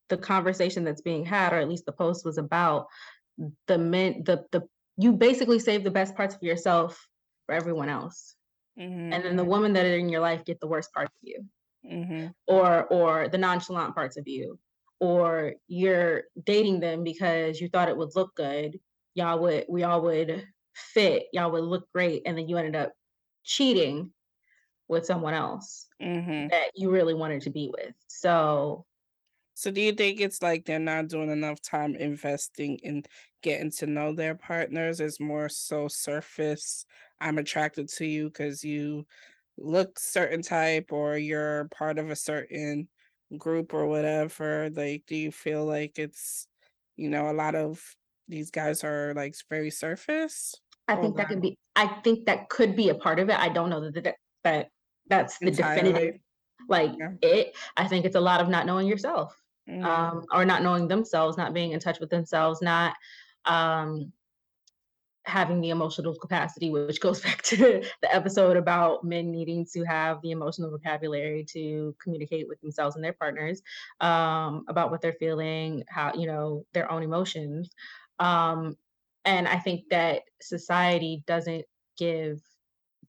the 0.09 0.17
conversation 0.17 0.83
that's 0.83 1.01
being 1.01 1.25
had, 1.25 1.53
or 1.53 1.57
at 1.57 1.67
least 1.69 1.85
the 1.85 1.91
post 1.93 2.25
was 2.25 2.37
about 2.37 2.87
the 3.67 3.77
men 3.77 4.23
the 4.25 4.45
the 4.51 4.67
you 4.97 5.13
basically 5.13 5.59
save 5.59 5.83
the 5.83 5.91
best 5.91 6.15
parts 6.15 6.35
of 6.35 6.43
yourself 6.43 7.07
for 7.47 7.55
everyone 7.55 7.89
else, 7.89 8.35
and 9.11 9.23
Mhm. 9.23 9.23
then 9.25 9.37
the 9.37 9.45
women 9.45 9.73
that 9.73 9.85
are 9.85 9.97
in 9.97 10.09
your 10.09 10.21
life 10.21 10.45
get 10.45 10.59
the 10.61 10.67
worst 10.67 10.93
parts 10.93 11.11
of 11.15 11.27
you. 11.27 11.45
Mhm. 11.83 12.33
Or 12.47 12.85
or 12.87 13.29
the 13.29 13.37
nonchalant 13.37 13.95
parts 13.95 14.17
of 14.17 14.27
you, 14.27 14.59
or 14.99 15.55
you're 15.67 16.25
dating 16.43 16.81
them 16.81 17.03
because 17.03 17.61
you 17.61 17.69
thought 17.69 17.89
it 17.89 17.97
would 17.97 18.15
look 18.15 18.35
good. 18.35 18.79
Y'all 19.15 19.39
would 19.39 19.65
we 19.69 19.83
all 19.83 20.01
would 20.03 20.47
fit, 20.75 21.27
y'all 21.33 21.51
would 21.51 21.63
look 21.63 21.89
great, 21.93 22.23
and 22.25 22.37
then 22.37 22.49
you 22.49 22.57
ended 22.57 22.75
up 22.75 22.93
cheating 23.43 24.13
with 24.93 25.05
someone 25.05 25.33
else 25.35 25.87
Mhm. 25.99 26.51
that 26.51 26.71
you 26.75 26.91
really 26.91 27.15
wanted 27.15 27.41
to 27.43 27.51
be 27.51 27.71
with. 27.77 27.95
So 28.07 28.85
So, 29.55 29.69
do 29.71 29.81
you 29.81 29.93
think 29.93 30.19
it's 30.19 30.41
like 30.41 30.65
they're 30.65 30.79
not 30.79 31.07
doing 31.09 31.29
enough 31.29 31.61
time 31.61 31.95
investing 31.95 32.77
in 32.79 33.03
getting 33.41 33.69
to 33.71 33.85
know 33.87 34.13
their 34.13 34.35
partners? 34.35 34.99
It's 34.99 35.19
more 35.19 35.47
so 35.49 35.87
surface, 35.87 36.85
"I'm 37.21 37.37
attracted 37.37 37.87
to 37.89 38.05
you 38.05 38.29
because 38.29 38.63
you 38.63 39.05
look 39.57 39.99
certain 39.99 40.41
type 40.41 40.91
or 40.91 41.17
you're 41.17 41.67
part 41.69 41.99
of 41.99 42.09
a 42.09 42.15
certain 42.15 42.89
group 43.37 43.73
or 43.73 43.85
whatever." 43.87 44.69
Like, 44.71 45.05
do 45.05 45.15
you 45.15 45.31
feel 45.31 45.65
like 45.65 45.99
it's, 45.99 46.47
you 46.95 47.09
know, 47.09 47.29
a 47.29 47.33
lot 47.33 47.53
of 47.55 47.95
these 48.27 48.49
guys 48.51 48.83
are, 48.83 49.13
like, 49.15 49.35
very 49.49 49.69
surface? 49.71 50.55
I 50.87 50.95
think 50.97 51.15
that 51.17 51.27
could 51.29 51.41
be 51.41 51.57
I 51.75 52.01
think 52.03 52.25
that 52.25 52.49
could 52.49 52.75
be 52.75 52.89
a 52.89 52.95
part 52.95 53.19
of 53.19 53.29
it. 53.29 53.37
I 53.37 53.49
don't 53.49 53.69
know 53.69 53.89
that 53.89 54.03
that 54.03 54.15
that 54.43 54.69
that's 55.07 55.39
the 55.39 55.51
definitive, 55.51 55.95
Entirely. 55.95 56.21
like, 56.69 56.91
Yeah. 56.97 57.13
it. 57.21 57.55
I 57.77 57.87
think 57.87 58.05
it's 58.05 58.15
a 58.15 58.21
lot 58.21 58.41
of 58.41 58.49
not 58.49 58.65
knowing 58.65 58.87
yourself, 58.87 59.41
Mhm. 59.69 59.83
um, 59.85 60.25
or 60.31 60.45
not 60.45 60.63
knowing 60.63 60.87
themselves, 60.87 61.37
not 61.37 61.53
being 61.53 61.71
in 61.71 61.79
touch 61.79 61.99
with 61.99 62.09
themselves, 62.09 62.61
not, 62.61 62.95
um 63.45 64.13
having 65.25 65.61
the 65.61 65.69
emotional 65.69 66.13
capacity, 66.15 66.69
which 66.69 66.99
goes 66.99 67.21
back 67.23 67.41
to 67.43 67.55
the 68.01 68.13
episode 68.15 68.57
about 68.57 69.03
men 69.05 69.31
needing 69.31 69.65
to 69.73 69.83
have 69.83 70.21
the 70.21 70.31
emotional 70.31 70.69
vocabulary 70.69 71.45
to 71.45 71.95
communicate 72.03 72.45
with 72.47 72.59
themselves 72.59 72.95
and 72.97 73.03
their 73.05 73.13
partners 73.13 73.61
um, 74.01 74.65
about 74.67 74.91
what 74.91 75.01
they're 75.01 75.13
feeling, 75.13 75.83
how, 75.87 76.13
you 76.13 76.27
know, 76.27 76.65
their 76.73 76.91
own 76.91 77.03
emotions. 77.03 77.69
Um, 78.19 78.77
and 79.23 79.47
I 79.47 79.59
think 79.59 79.87
that 79.91 80.23
society 80.41 81.23
doesn't 81.25 81.65
give 81.97 82.41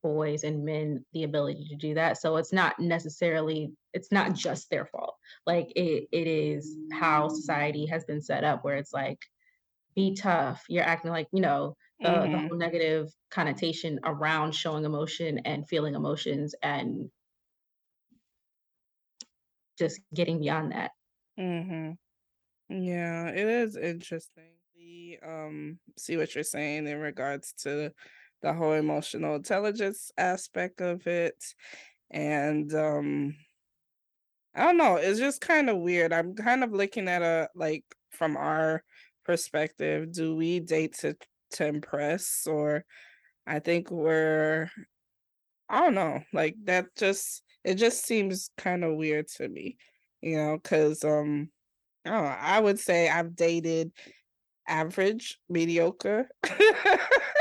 boys 0.05 0.45
and 0.45 0.65
men 0.67 1.07
the 1.15 1.25
ability 1.25 1.67
to 1.71 1.77
do 1.77 1.95
that. 1.95 2.19
So 2.19 2.37
it's 2.39 2.55
not 2.55 2.79
necessarily 2.81 3.75
it's 3.95 4.13
not 4.13 4.35
just 4.35 4.71
their 4.71 4.87
fault. 4.87 5.17
Like 5.47 5.69
it 5.77 6.09
it 6.13 6.29
is 6.29 6.79
how 6.93 7.29
society 7.31 7.87
has 7.89 8.05
been 8.07 8.23
set 8.23 8.45
up 8.45 8.65
where 8.65 8.77
it's 8.77 8.95
like 8.95 9.19
be 9.97 10.15
tough. 10.17 10.65
You're 10.69 10.85
acting 10.85 11.11
like, 11.13 11.29
you 11.33 11.41
know, 11.43 11.77
the 12.03 12.29
the 12.31 12.39
Mhm. 12.39 12.49
whole 12.49 12.59
negative 12.59 13.09
connotation 13.31 14.01
around 14.05 14.55
showing 14.55 14.85
emotion 14.85 15.39
and 15.41 15.69
feeling 15.69 15.95
emotions 15.95 16.55
and 16.63 17.11
just 19.79 20.01
getting 20.15 20.41
beyond 20.41 20.73
that. 20.73 20.93
Mhm. 21.39 21.99
Yeah, 22.69 23.31
it 23.31 23.49
is 23.49 23.77
interesting. 23.77 24.57
We 24.77 25.19
um 25.23 25.81
see 25.99 26.17
what 26.17 26.35
you're 26.35 26.45
saying 26.45 26.87
in 26.89 26.99
regards 27.01 27.53
to 27.65 27.95
the 28.45 28.55
whole 28.55 28.75
emotional 28.75 29.37
intelligence 29.37 30.13
aspect 30.19 30.83
of 30.83 31.07
it. 31.09 31.43
And 32.11 32.73
um 32.75 33.37
I 34.55 34.65
don't 34.65 34.77
know, 34.77 34.97
it's 34.97 35.19
just 35.19 35.41
kind 35.41 35.69
of 35.69 35.79
weird. 35.79 36.13
I'm 36.13 36.35
kind 36.35 36.63
of 36.63 36.73
looking 36.73 37.09
at 37.09 37.23
a 37.23 37.49
like 37.55 37.85
from 38.11 38.37
our 38.37 38.85
perspective, 39.25 40.13
do 40.13 40.37
we 40.37 40.61
date 40.61 40.95
to 41.01 41.17
to 41.53 41.67
impress 41.67 42.47
or 42.47 42.85
I 43.47 43.61
think 43.61 43.91
we're 43.91 44.71
I 45.69 45.81
don't 45.81 45.95
know, 45.95 46.23
like 46.33 46.57
that 46.65 46.95
just 46.97 47.43
it 47.65 47.77
just 47.77 48.05
seems 48.07 48.51
kind 48.59 48.85
of 48.85 48.97
weird 48.97 49.29
to 49.39 49.49
me, 49.49 49.77
you 50.23 50.37
know, 50.37 50.59
cuz 50.59 51.05
um 51.05 51.51
I 52.07 52.11
I 52.59 52.61
would 52.61 52.81
say 52.81 53.09
I've 53.11 53.37
dated 53.37 53.93
average, 54.69 55.39
mediocre. 55.51 56.29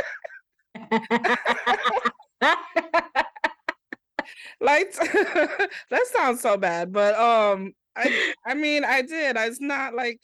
Like 4.59 4.93
that 4.93 6.05
sounds 6.13 6.41
so 6.41 6.57
bad, 6.57 6.91
but 6.91 7.15
um 7.15 7.73
I 7.95 8.15
I 8.45 8.53
mean 8.53 8.83
I 8.83 9.01
did. 9.01 9.35
It's 9.37 9.61
not 9.61 9.93
like 9.95 10.19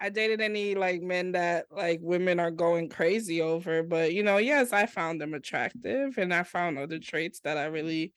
I 0.00 0.10
dated 0.10 0.40
any 0.40 0.74
like 0.74 1.02
men 1.02 1.32
that 1.32 1.66
like 1.70 2.00
women 2.02 2.38
are 2.40 2.50
going 2.50 2.88
crazy 2.88 3.40
over, 3.40 3.82
but 3.82 4.12
you 4.12 4.22
know, 4.22 4.38
yes, 4.38 4.72
I 4.72 4.86
found 4.86 5.20
them 5.20 5.34
attractive 5.34 6.18
and 6.18 6.32
I 6.32 6.42
found 6.44 6.78
other 6.78 6.98
traits 6.98 7.40
that 7.40 7.56
I 7.58 7.66
really 7.66 8.12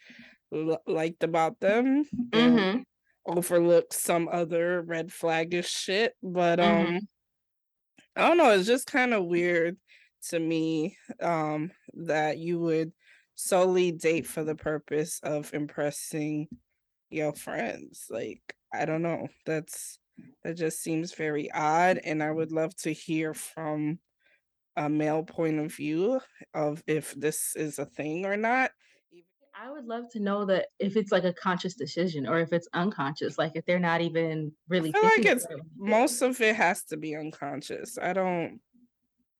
l- 0.53 0.81
liked 0.87 1.23
about 1.23 1.59
them 1.59 2.05
Mhm, 2.33 2.83
overlooked 3.25 3.93
some 3.93 4.27
other 4.29 4.81
red 4.81 5.09
flaggish 5.09 5.67
shit, 5.67 6.15
but 6.23 6.59
um 6.59 6.87
mhm. 6.87 7.07
I 8.15 8.27
don't 8.27 8.37
know, 8.37 8.51
it's 8.51 8.67
just 8.67 8.87
kind 8.87 9.13
of 9.13 9.25
weird 9.25 9.77
to 10.29 10.39
me 10.39 10.97
um 11.21 11.71
that 11.93 12.37
you 12.37 12.59
would 12.59 12.93
solely 13.35 13.91
date 13.91 14.27
for 14.27 14.43
the 14.43 14.55
purpose 14.55 15.19
of 15.23 15.53
impressing 15.53 16.47
your 17.09 17.33
friends. 17.33 18.07
Like, 18.09 18.55
I 18.73 18.85
don't 18.85 19.01
know. 19.01 19.27
That's 19.45 19.99
that 20.43 20.55
just 20.55 20.81
seems 20.81 21.13
very 21.13 21.51
odd 21.51 21.99
and 22.03 22.21
I 22.21 22.31
would 22.31 22.51
love 22.51 22.75
to 22.77 22.91
hear 22.91 23.33
from 23.33 23.99
a 24.75 24.89
male 24.89 25.23
point 25.23 25.59
of 25.59 25.73
view 25.73 26.21
of 26.53 26.83
if 26.87 27.13
this 27.13 27.55
is 27.55 27.79
a 27.79 27.85
thing 27.85 28.25
or 28.25 28.37
not. 28.37 28.71
I 29.53 29.69
would 29.69 29.85
love 29.85 30.09
to 30.11 30.19
know 30.19 30.45
that 30.45 30.67
if 30.79 30.95
it's 30.95 31.11
like 31.11 31.23
a 31.23 31.33
conscious 31.33 31.75
decision 31.75 32.27
or 32.27 32.39
if 32.39 32.53
it's 32.53 32.67
unconscious, 32.73 33.37
like 33.37 33.51
if 33.55 33.65
they're 33.65 33.79
not 33.79 34.01
even 34.01 34.53
really. 34.69 34.89
I 34.89 34.93
feel 34.93 35.03
like 35.03 35.25
it's 35.25 35.45
about 35.45 35.59
it 35.59 35.63
when 35.77 35.89
they 35.89 35.91
do 35.91 35.91
most 35.91 36.21
of 36.21 36.41
it 36.41 36.55
has 36.55 36.83
to 36.85 36.97
be 36.97 37.15
unconscious. 37.15 37.97
I 37.97 38.13
don't 38.13 38.59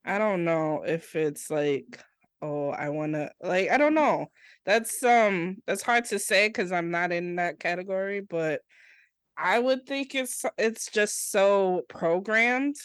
I 0.05 0.17
don't 0.17 0.43
know 0.45 0.83
if 0.83 1.15
it's 1.15 1.49
like, 1.49 2.03
oh, 2.41 2.69
I 2.69 2.89
wanna 2.89 3.31
like, 3.41 3.69
I 3.69 3.77
don't 3.77 3.93
know. 3.93 4.27
That's 4.65 5.03
um 5.03 5.57
that's 5.67 5.83
hard 5.83 6.05
to 6.05 6.19
say 6.19 6.47
because 6.49 6.71
I'm 6.71 6.91
not 6.91 7.11
in 7.11 7.35
that 7.37 7.59
category, 7.59 8.21
but 8.21 8.61
I 9.37 9.59
would 9.59 9.85
think 9.87 10.15
it's 10.15 10.45
it's 10.57 10.91
just 10.91 11.31
so 11.31 11.83
programmed 11.89 12.77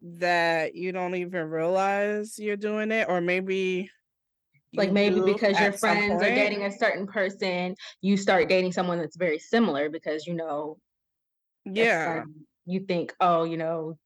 that 0.00 0.74
you 0.74 0.92
don't 0.92 1.14
even 1.16 1.48
realize 1.48 2.38
you're 2.38 2.56
doing 2.56 2.92
it, 2.92 3.08
or 3.08 3.20
maybe 3.20 3.90
Like, 4.76 4.92
maybe 4.92 5.20
because 5.20 5.58
your 5.58 5.72
friends 5.72 6.22
are 6.22 6.30
dating 6.30 6.62
a 6.64 6.70
certain 6.70 7.06
person, 7.06 7.74
you 8.00 8.16
start 8.16 8.48
dating 8.48 8.72
someone 8.72 8.98
that's 8.98 9.16
very 9.16 9.38
similar 9.38 9.90
because, 9.90 10.26
you 10.26 10.34
know, 10.34 10.78
Yeah. 11.64 12.24
you 12.66 12.80
think, 12.80 13.14
"Oh, 13.20 13.44
you 13.44 13.56
know, 13.56 13.98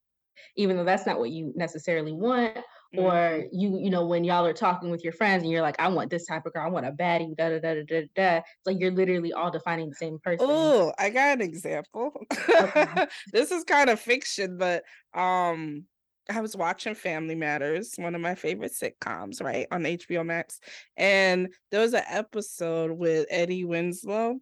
even 0.56 0.76
though 0.76 0.84
that's 0.84 1.06
not 1.06 1.18
what 1.18 1.30
you 1.30 1.52
necessarily 1.56 2.12
want, 2.12 2.58
or 2.96 3.12
Mhm. 3.14 3.48
you 3.52 3.78
you 3.78 3.90
know, 3.90 4.06
when 4.06 4.24
y'all 4.24 4.44
are 4.46 4.52
talking 4.52 4.90
with 4.90 5.02
your 5.04 5.12
friends 5.14 5.42
and 5.42 5.50
you're 5.52 5.62
like, 5.62 5.80
"I 5.80 5.88
want 5.88 6.10
this 6.10 6.26
type 6.26 6.44
of 6.46 6.52
girl, 6.52 6.66
I 6.66 6.70
want 6.70 6.86
a 6.86 6.92
baddie, 6.92 7.34
da 7.36 7.48
da 7.50 7.58
da 7.60 7.74
da 7.74 7.84
da 7.84 8.08
da." 8.14 8.36
It's 8.38 8.66
like 8.66 8.78
you're 8.80 8.90
literally 8.92 9.32
all 9.32 9.50
defining 9.50 9.88
the 9.90 9.94
same 9.96 10.18
person. 10.18 10.74
Oh, 10.78 10.92
I 10.98 11.10
got 11.10 11.34
an 11.34 11.40
example. 11.42 12.12
Okay. 12.60 12.86
This 13.32 13.50
is 13.50 13.64
kind 13.64 13.90
of 13.90 14.00
fiction, 14.00 14.56
but 14.58 14.84
um 15.14 15.86
I 16.30 16.40
was 16.40 16.56
watching 16.56 16.94
Family 16.94 17.34
Matters, 17.34 17.94
one 17.96 18.14
of 18.14 18.20
my 18.20 18.34
favorite 18.36 18.72
sitcoms, 18.72 19.42
right, 19.42 19.66
on 19.72 19.84
HBO 19.86 20.22
Max. 20.24 20.60
And 20.96 21.52
there 21.70 21.80
was 21.80 21.94
an 21.94 22.04
episode 22.08 22.92
with 22.92 23.26
Eddie 23.30 23.64
Winslow. 23.64 24.38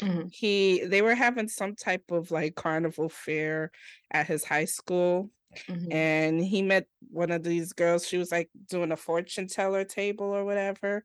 Mhm, 0.00 0.30
He 0.30 0.84
they 0.84 1.02
were 1.02 1.14
having 1.14 1.48
some 1.48 1.74
type 1.76 2.10
of 2.10 2.30
like 2.30 2.54
carnival 2.54 3.08
fair 3.08 3.70
at 4.12 4.26
his 4.28 4.44
high 4.44 4.64
school 4.66 5.30
mhm, 5.68 5.90
and 5.90 6.40
he 6.44 6.62
met 6.62 6.86
one 7.10 7.30
of 7.30 7.42
these 7.44 7.72
girls. 7.72 8.06
She 8.06 8.18
was 8.18 8.32
like 8.32 8.50
doing 8.68 8.92
a 8.92 8.96
fortune 8.96 9.48
teller 9.48 9.84
table 9.84 10.26
or 10.26 10.44
whatever. 10.44 11.04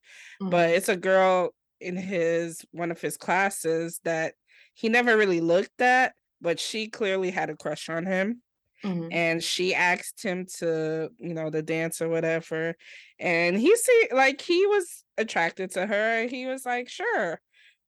But 0.49 0.69
mhm, 0.69 0.71
it's 0.71 0.89
a 0.89 0.97
girl 0.97 1.51
in 1.81 1.95
his 1.97 2.65
one 2.71 2.91
of 2.91 3.01
his 3.01 3.17
classes 3.17 3.99
that 4.03 4.35
he 4.75 4.89
never 4.89 5.17
really 5.17 5.41
looked 5.41 5.81
at, 5.81 6.15
but 6.41 6.59
she 6.59 6.87
clearly 6.89 7.31
had 7.31 7.49
a 7.49 7.57
crush 7.57 7.89
on 7.89 8.05
him. 8.05 8.41
mhm, 8.83 9.11
And 9.11 9.43
she 9.43 9.73
asked 9.75 10.23
him 10.23 10.45
to, 10.57 11.11
you 11.19 11.33
know, 11.33 11.49
the 11.49 11.61
dance 11.61 12.01
or 12.01 12.09
whatever. 12.09 12.75
And 13.19 13.57
he 13.57 13.75
see 13.75 14.07
like 14.11 14.41
he 14.41 14.65
was 14.67 15.03
attracted 15.17 15.71
to 15.71 15.85
her. 15.85 16.27
He 16.27 16.45
was 16.47 16.65
like, 16.65 16.89
sure, 16.89 17.39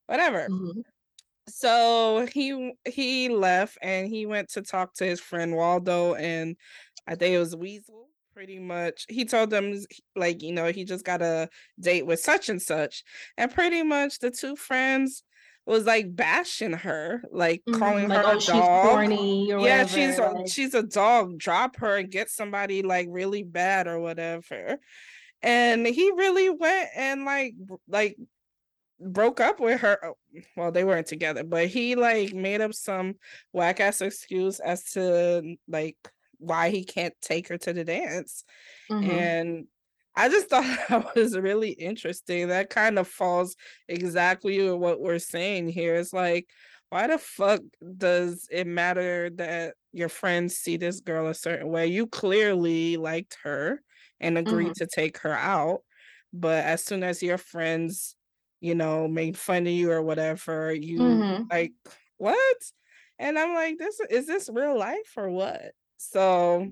whatever. 0.08 0.50
mhm, 0.50 0.82
So 1.50 2.28
he 2.34 2.74
he 2.86 3.30
left 3.30 3.78
and 3.82 4.08
he 4.08 4.26
went 4.26 4.50
to 4.50 4.62
talk 4.62 4.93
to 4.96 5.06
his 5.06 5.22
friend 5.22 5.56
Waldo 5.56 6.15
and 6.15 6.58
I 7.08 7.15
think 7.15 7.34
it 7.36 7.39
was 7.39 7.56
Weasel, 7.56 8.10
pretty 8.34 8.60
much. 8.60 9.06
He 9.10 9.24
told 9.26 9.50
them 9.50 9.74
like, 10.15 10.41
you 10.43 10.52
know, 10.54 10.72
he 10.72 10.84
just 10.86 11.06
got 11.06 11.22
a 11.22 11.50
date 11.80 12.06
with 12.06 12.20
such 12.20 12.50
and 12.50 12.62
such, 12.62 13.04
and 13.38 13.54
pretty 13.54 13.82
much 13.84 14.20
the 14.20 14.30
2 14.32 14.56
friends 14.58 15.24
was, 15.65 15.86
like, 15.86 16.15
bashing 16.15 16.72
her, 16.74 17.22
like, 17.32 17.63
mhm, 17.67 17.74
calling 17.74 18.10
like, 18.10 18.22
her 18.22 18.24
a 18.34 18.36
"Oh, 18.36 18.39
she's 18.39 18.70
dog. 18.70 18.82
corny," 18.82 19.52
or 19.52 19.60
Yeah, 19.60 19.86
she's 19.86 20.17
whatever, 20.17 20.20
a 20.20 20.34
like 20.34 20.52
she's 20.52 20.74
a 20.74 20.84
dog, 20.84 21.38
drop 21.39 21.78
her 21.78 21.98
and 21.98 22.12
get 22.12 22.30
somebody, 22.30 22.84
like, 22.84 23.08
really 23.10 23.43
bad 23.43 23.88
or 23.88 24.00
whatever, 24.00 24.80
and 25.41 25.86
he 25.88 26.12
really 26.12 26.50
went 26.50 26.89
and, 26.96 27.26
like, 27.26 27.54
like, 27.88 28.17
broke 29.00 29.40
up 29.40 29.60
with 29.60 29.82
her 29.82 30.00
oh, 30.04 30.16
well, 30.56 30.72
they 30.72 30.84
weren't 30.84 31.08
together, 31.08 31.44
but 31.44 31.68
he, 31.68 31.96
like, 31.96 32.34
made 32.34 32.62
up 32.62 32.74
some 32.74 33.16
whack 33.54 33.80
ass 33.80 34.02
excuse 34.02 34.60
as 34.60 34.84
to, 34.94 35.56
like, 35.68 35.98
why 36.40 36.70
he 36.70 36.84
can't 36.84 37.16
take 37.22 37.48
her 37.50 37.58
to 37.60 37.74
the 37.74 37.84
dance, 37.84 38.44
mhm, 38.90 39.32
and 39.42 39.68
I 40.16 40.30
just 40.30 40.50
thought 40.52 40.66
that 40.90 41.16
was 41.16 41.38
really 41.38 41.72
interesting. 41.72 42.48
That 42.50 42.70
kind 42.70 43.00
of 43.00 43.08
falls 43.08 43.56
exactly 43.88 44.62
with 44.64 44.80
what 44.80 45.02
we're 45.02 45.20
saying 45.20 45.70
here. 45.70 45.96
It's 45.96 46.14
like, 46.14 46.50
why 46.90 47.08
the 47.08 47.18
fuck 47.18 47.62
does 47.98 48.48
it 48.52 48.66
matter 48.68 49.30
that 49.32 49.76
your 49.92 50.10
friends 50.10 50.58
see 50.58 50.78
this 50.78 51.02
girl 51.02 51.28
a 51.28 51.34
certain 51.36 51.70
way? 51.70 51.88
You 51.88 52.08
clearly 52.08 52.98
liked 52.98 53.38
her 53.44 53.82
and 54.20 54.38
agreed 54.38 54.74
mhm, 54.74 54.78
to 54.78 54.88
take 54.88 55.18
her 55.20 55.34
out, 55.34 55.82
but 56.34 56.64
as 56.66 56.84
soon 56.84 57.04
as 57.04 57.22
your 57.24 57.38
friends, 57.38 58.16
you 58.62 58.76
know, 58.76 59.08
made 59.08 59.38
fun 59.38 59.63
of 59.67 59.74
you 59.74 59.91
or 59.91 60.02
whatever, 60.04 60.74
you 60.74 61.24
mhm. 61.24 61.52
like, 61.52 61.74
what? 62.17 62.58
And 63.20 63.38
I'm 63.39 63.54
like, 63.54 63.78
this 63.78 64.00
is 64.10 64.28
this 64.28 64.50
real 64.52 64.78
life 64.78 65.13
or 65.17 65.30
what? 65.30 65.74
So, 65.98 66.72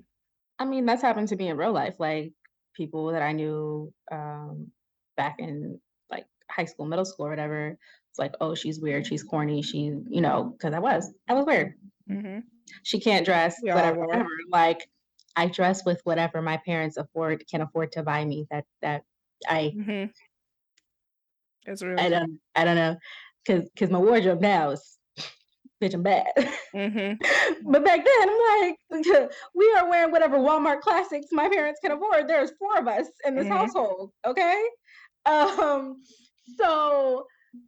I 0.58 0.64
mean, 0.64 0.86
that's 0.86 1.02
happened 1.02 1.28
to 1.28 1.36
me 1.36 1.48
in 1.48 1.56
real 1.56 1.72
life, 1.72 1.96
like, 2.00 2.32
people 2.74 3.08
that 3.12 3.22
I 3.22 3.32
knew, 3.32 3.92
um, 4.12 4.72
back 5.16 5.36
in, 5.40 5.80
like, 6.10 6.26
high 6.50 6.64
school, 6.66 6.86
middle 6.86 7.04
school, 7.04 7.26
or 7.26 7.30
whatever. 7.30 7.78
It's 8.10 8.18
like, 8.18 8.34
"Oh, 8.40 8.54
she's 8.54 8.80
weird, 8.80 9.06
she's 9.06 9.22
corny, 9.24 9.62
she" 9.62 9.80
you 10.08 10.20
know, 10.22 10.44
because 10.58 10.74
I 10.74 10.78
was. 10.80 11.12
I 11.28 11.34
was 11.34 11.46
weird. 11.46 11.74
mhm, 12.06 12.50
She 12.82 13.00
can't 13.00 13.24
dress, 13.26 13.56
we 13.62 13.70
whatever, 13.70 14.00
whatever. 14.06 14.28
Like, 14.50 14.90
I 15.36 15.48
dress 15.48 15.84
with 15.84 16.00
whatever 16.04 16.40
my 16.42 16.56
parents 16.58 16.96
afford 16.96 17.46
can 17.48 17.60
afford 17.60 17.92
to 17.92 18.02
buy 18.02 18.24
me. 18.24 18.46
That 18.50 18.66
that 18.82 19.04
I 19.46 19.76
Mhm. 19.76 20.12
It's 21.66 21.82
real. 21.82 21.98
I 21.98 22.08
don't 22.08 22.40
I 22.54 22.64
don't 22.64 22.76
know, 22.76 22.96
'cause 23.46 23.68
'cause 23.78 23.90
my 23.90 23.98
wardrobe 23.98 24.40
now 24.40 24.70
is 24.70 24.98
bitch, 25.82 25.94
I'm 25.94 26.02
bad. 26.02 26.26
Mhm. 26.74 27.18
But 27.72 27.84
back 27.84 28.04
then, 28.04 28.28
I'm 28.28 28.60
like, 28.60 28.78
we 29.54 29.72
are 29.76 29.88
wearing 29.88 30.10
whatever 30.12 30.38
Walmart 30.38 30.80
classics 30.80 31.26
my 31.32 31.48
parents 31.48 31.80
can 31.82 31.92
afford. 31.92 32.28
There's 32.28 32.52
4 32.58 32.78
of 32.78 32.88
us 32.88 33.08
in 33.26 33.34
this 33.34 33.46
Mhm. 33.46 33.50
household, 33.50 34.12
okay? 34.24 34.62
Um, 35.26 36.02
so 36.58 37.26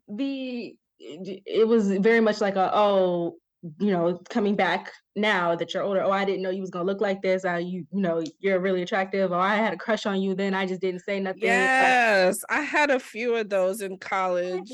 the 0.08 0.76
it 1.00 1.66
was 1.68 1.90
very 1.98 2.20
much 2.20 2.40
like 2.40 2.56
a, 2.56 2.70
"Oh, 2.74 3.36
you 3.80 3.90
know, 3.92 4.18
coming 4.30 4.56
back 4.56 4.92
now 5.16 5.56
that 5.56 5.74
you're 5.74 5.82
older, 5.82 6.02
oh, 6.02 6.10
I 6.12 6.24
didn't 6.24 6.42
know 6.42 6.50
you 6.50 6.60
was 6.60 6.70
gonna 6.70 6.84
look 6.84 7.00
like 7.00 7.22
this, 7.22 7.44
uh, 7.44 7.54
you 7.56 7.86
you 7.92 8.00
know, 8.00 8.22
you're 8.40 8.60
really 8.60 8.82
attractive, 8.82 9.32
or 9.32 9.38
I 9.38 9.56
had 9.56 9.72
a 9.74 9.76
crush 9.78 10.06
on 10.06 10.20
you 10.22 10.34
then, 10.34 10.54
I 10.54 10.66
just 10.66 10.80
didn't 10.80 11.00
say 11.02 11.20
nothing." 11.20 11.68
Like 11.78 11.98
Yes, 12.20 12.42
I 12.48 12.62
had 12.62 12.90
a 12.90 12.98
few 12.98 13.36
of 13.36 13.48
those 13.50 13.80
in 13.82 13.98
college, 13.98 14.70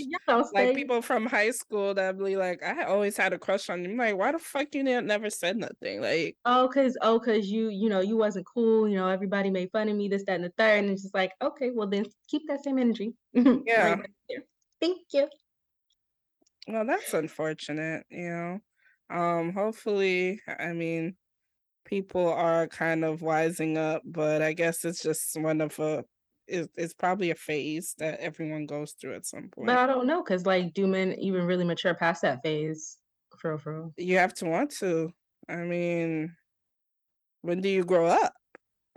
like, 0.53 0.73
stay" 0.73 0.73
people 0.73 1.03
from 1.03 1.27
high 1.27 1.51
school 1.51 1.95
that 1.95 2.19
be 2.19 2.37
like, 2.37 2.63
"I 2.63 2.85
always 2.85 3.17
had 3.17 3.33
a 3.33 3.39
crush 3.39 3.69
on 3.69 3.85
you." 3.85 3.91
I'm 3.91 3.97
like, 3.97 4.17
"Why 4.17 4.33
the 4.33 4.39
fuck 4.39 4.75
you 4.75 4.83
never 4.85 5.31
said 5.31 5.57
nothing?" 5.57 6.01
Like 6.01 6.37
oh, 6.47 6.69
cause 6.73 6.97
oh, 7.01 7.19
cause 7.21 7.47
you 7.47 7.69
you 7.71 7.89
know, 7.89 8.01
you 8.01 8.17
wasn't 8.17 8.47
cool, 8.47 8.89
you 8.89 8.97
know, 8.97 9.09
everybody 9.09 9.51
made 9.51 9.71
fun 9.73 9.89
of 9.89 9.97
me, 9.97 10.09
this, 10.09 10.25
that, 10.27 10.35
and 10.37 10.45
the 10.45 10.53
third. 10.59 10.81
and 10.85 10.91
it's 10.91 11.03
just 11.03 11.15
like, 11.15 11.33
"Okay, 11.43 11.71
well 11.71 11.89
then 11.89 12.05
keep 12.29 12.43
that 12.49 12.63
same 12.65 12.79
energy 12.79 13.15
Yeah. 13.67 13.97
Thank 14.81 14.99
you." 15.13 15.29
Well, 16.67 16.87
that's 16.87 17.13
unfortunate, 17.13 18.07
you 18.11 18.29
know? 18.31 18.61
Um, 19.11 19.53
hopefully, 19.53 20.41
I 20.47 20.73
mean, 20.73 21.17
people 21.85 22.29
are 22.29 22.69
kind 22.69 23.05
of 23.05 23.21
wising 23.21 23.77
up, 23.79 24.03
but 24.05 24.43
I 24.43 24.53
guess 24.55 24.85
it's 24.85 25.03
just 25.03 25.39
one 25.41 25.61
of 25.61 25.79
a 25.79 26.05
it 26.47 26.71
it's 26.77 26.95
probably 26.95 27.31
a 27.31 27.35
phase 27.35 27.95
that 27.99 28.21
everyone 28.21 28.67
goes 28.67 28.93
through 28.93 29.15
at 29.15 29.27
some 29.27 29.51
point. 29.51 29.67
But. 29.67 29.79
I 29.79 29.87
don't 29.87 30.07
know, 30.07 30.23
because 30.23 30.47
like, 30.47 30.75
do 30.75 30.87
men 30.87 31.15
even 31.15 31.47
really 31.47 31.65
mature 31.65 31.95
past 31.95 32.23
that 32.23 32.43
phase? 32.43 32.99
For 33.39 33.51
real, 33.53 33.59
for 33.59 33.75
real. 33.75 33.95
You 33.97 34.19
have 34.19 34.35
to 34.35 34.47
want 34.47 34.71
to. 34.79 35.13
I 35.49 35.57
mean 35.57 36.37
when 37.43 37.61
do 37.61 37.69
you 37.69 37.85
grow 37.85 38.07
up? 38.07 38.33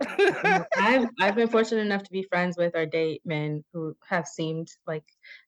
I've 0.76 1.08
I've 1.20 1.34
been 1.34 1.48
fortunate 1.48 1.80
enough 1.80 2.04
to 2.04 2.10
be 2.12 2.22
friends 2.22 2.56
with 2.56 2.76
or 2.76 2.86
date 2.86 3.22
men 3.24 3.64
who 3.72 3.96
have 4.06 4.26
seemed 4.28 4.68
like 4.86 5.04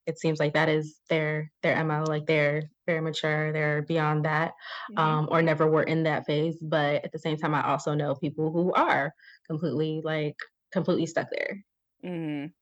it 0.07 0.19
seems 0.19 0.41
like 0.41 0.55
that 0.55 0.69
is 0.69 1.01
their 1.09 1.53
their 1.63 1.75
MO, 1.77 2.05
like, 2.05 2.27
they're 2.27 2.63
very 2.87 3.01
mature, 3.01 3.53
they're 3.53 3.83
beyond 3.83 4.25
that, 4.25 4.55
Mhm. 4.89 5.21
um, 5.21 5.29
or 5.31 5.43
never 5.43 5.71
were 5.71 5.85
in 5.85 6.03
that 6.05 6.27
phase, 6.27 6.57
but 6.63 7.05
at 7.05 7.13
the 7.13 7.19
same 7.19 7.37
time, 7.37 7.55
I 7.55 7.63
also 7.69 7.95
know 7.95 8.15
people 8.17 8.51
who 8.53 8.73
are 8.73 9.15
completely, 9.47 10.01
like, 10.05 10.37
completely 10.73 11.07
stuck 11.07 11.29
there. 11.31 11.65
Mhm. 12.03 12.55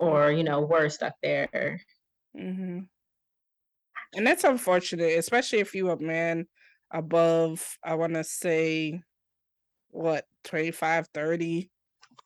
Or, 0.00 0.32
you 0.32 0.42
know, 0.44 0.62
were 0.62 0.88
stuck 0.88 1.14
there. 1.22 1.82
Mhm. 2.34 2.90
And 4.14 4.26
that's 4.26 4.44
unfortunate, 4.44 5.18
especially 5.18 5.60
if 5.60 5.74
you 5.74 5.90
a 5.90 5.96
man 5.98 6.48
above, 6.90 7.78
I 7.84 7.94
wanna 7.94 8.24
say, 8.24 9.02
what, 9.92 10.26
25, 10.44 11.08
30, 11.08 11.70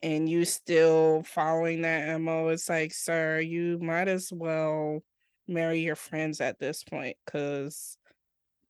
and 0.02 0.28
you 0.28 0.44
still 0.44 1.22
following 1.24 1.82
that 1.82 2.08
MO, 2.20 2.48
it's 2.48 2.68
like, 2.68 2.92
"Sir, 2.94 3.40
you 3.40 3.78
might 3.80 4.08
as 4.08 4.32
well 4.32 5.02
marry 5.48 5.80
your 5.80 5.96
friends 5.96 6.40
at 6.40 6.58
this 6.58 6.84
point, 6.84 7.16
'cause" 7.26 7.98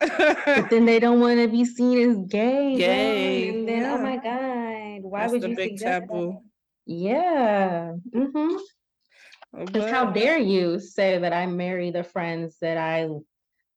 But 0.00 0.70
then 0.70 0.85
they 0.87 1.00
don't 1.00 1.20
wanna 1.20 1.48
be 1.48 1.64
seen 1.64 2.11
as 2.11 2.16
gay, 2.28 2.76
Gay, 2.78 3.48
and 3.50 3.68
then, 3.68 3.87
oh 3.87 3.98
my 3.98 4.16
god, 4.18 5.02
why 5.02 5.20
That's 5.20 5.33
would 5.33 5.42
the 5.42 5.48
you 5.50 5.57
big 5.57 5.70
suggest 5.78 5.85
that? 5.85 6.02
taboo. 6.09 6.42
Yeah, 6.87 7.94
mhm. 8.14 8.61
Uh, 9.57 9.66
'Cause 9.66 9.90
how 9.90 10.11
dare 10.12 10.38
you 10.38 10.80
say 10.80 11.18
that 11.18 11.33
I 11.33 11.46
marry 11.46 11.90
the 11.90 12.04
friends 12.04 12.59
that 12.61 12.76
I 12.78 13.09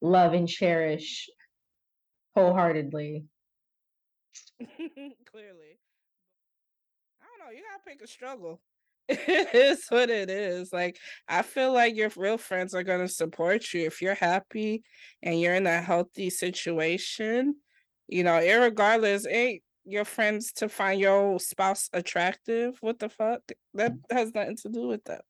love 0.01 0.33
and 0.33 0.47
cherish 0.49 1.29
wholeheartedly. 2.35 3.25
Clearly. 5.25 5.79
I 7.21 7.25
don't 7.25 7.47
know, 7.47 7.51
you 7.57 7.63
gotta 7.63 7.83
pick 7.85 8.01
a 8.01 8.07
struggle. 8.07 8.61
It 9.09 9.55
is 9.55 9.85
what 9.89 10.09
it 10.09 10.29
is, 10.29 10.73
like, 10.73 10.97
I 11.29 11.41
feel 11.41 11.71
like 11.73 11.95
your 11.95 12.09
real 12.17 12.37
friends 12.37 12.73
are 12.73 12.83
gonna 12.83 13.07
support 13.07 13.73
you 13.73 13.85
if 13.85 14.01
you're 14.01 14.15
happy 14.15 14.83
and 15.23 15.39
you're 15.39 15.55
in 15.55 15.65
a 15.67 15.81
healthy 15.81 16.29
situation, 16.29 17.55
you 18.07 18.23
know, 18.23 18.33
irregardless, 18.39 19.25
ain't 19.29 19.63
your 19.85 20.03
friends 20.05 20.51
to 20.53 20.67
find 20.67 20.99
your 20.99 21.39
spouse 21.39 21.89
attractive? 21.93 22.77
What 22.81 22.99
the 22.99 23.07
fuck? 23.09 23.41
That 23.75 23.93
has 24.11 24.33
nothing 24.33 24.57
to 24.57 24.69
do 24.69 24.87
with 24.87 25.05
that. 25.05 25.23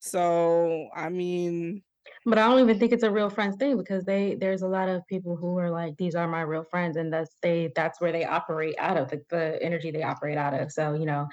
So, 0.00 0.88
I 0.94 1.10
mean 1.10 1.82
But 2.28 2.38
I 2.38 2.48
don't 2.48 2.58
even 2.58 2.80
think 2.80 2.92
it's 2.92 3.04
a 3.04 3.10
real 3.10 3.30
friends 3.30 3.56
thing 3.56 3.76
because 3.76 4.04
they 4.04 4.34
there's 4.34 4.62
a 4.62 4.66
lot 4.68 4.88
of 4.88 5.06
people 5.06 5.36
who 5.36 5.58
are 5.58 5.70
like, 5.70 5.96
"These 5.96 6.16
are 6.16 6.26
my 6.26 6.40
real 6.42 6.64
friends," 6.64 6.96
and 6.96 7.12
that's 7.12 7.36
they 7.40 7.72
that's 7.76 8.00
where 8.00 8.10
they 8.10 8.24
operate 8.24 8.74
out 8.78 8.96
of, 8.96 9.10
the 9.10 9.22
the 9.30 9.62
energy 9.62 9.92
they 9.92 10.02
operate 10.02 10.36
out 10.36 10.52
of, 10.52 10.72
so, 10.72 10.94
you 10.94 11.06
know 11.06 11.28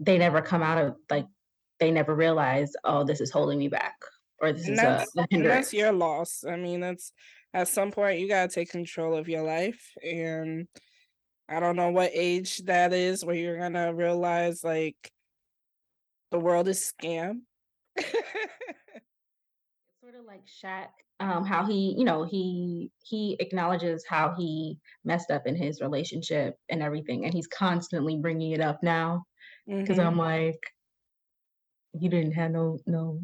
they 0.00 0.18
never 0.18 0.42
come 0.42 0.62
out 0.62 0.78
of 0.78 0.96
like, 1.10 1.26
they 1.80 1.90
never 1.90 2.14
realize, 2.14 2.72
"Oh, 2.84 3.04
this 3.04 3.20
is 3.20 3.30
holding 3.30 3.58
me 3.58 3.68
back," 3.68 3.96
or, 4.40 4.52
"This 4.52 4.68
And 4.68 4.78
is 4.78 4.82
a 4.82 5.06
that's 5.06 5.14
a 5.16 5.26
and 5.32 5.48
that's 5.48 5.72
your 5.72 5.92
loss, 5.92 6.44
I 6.44 6.56
mean, 6.56 6.80
that's 6.80 7.12
at 7.54 7.68
some 7.68 7.90
point, 7.92 8.20
you 8.20 8.28
gotta 8.28 8.52
take 8.52 8.70
control 8.70 9.14
of 9.16 9.28
your 9.28 9.42
life, 9.42 9.92
and 10.02 10.68
I 11.48 11.60
don't 11.60 11.76
know 11.76 11.90
what 11.90 12.12
age 12.14 12.58
that 12.66 12.92
is 12.92 13.24
where 13.24 13.36
you're 13.36 13.58
gonna 13.58 13.94
realize, 13.94 14.64
like 14.64 15.12
the 16.32 16.40
world 16.40 16.66
is 16.68 16.92
scam. 16.92 17.42
Sorta 20.16 20.26
like 20.26 20.46
Shaq, 20.46 20.88
um, 21.20 21.44
how 21.44 21.64
he, 21.66 21.94
you 21.98 22.04
know, 22.04 22.24
he 22.24 22.90
he 23.04 23.36
acknowledges 23.40 24.04
how 24.08 24.34
he 24.34 24.78
messed 25.04 25.30
up 25.30 25.46
in 25.46 25.56
his 25.56 25.80
relationship 25.80 26.58
and 26.70 26.82
everything, 26.82 27.24
and 27.24 27.34
he's 27.34 27.46
constantly 27.46 28.16
bringing 28.18 28.52
it 28.52 28.60
up 28.60 28.82
now, 28.82 29.24
'cause 29.86 29.98
Mhm. 29.98 30.00
I'm 30.00 30.18
like 30.18 30.60
you 31.94 32.08
didn't 32.08 32.32
have 32.32 32.50
no 32.50 32.78
no 32.86 33.20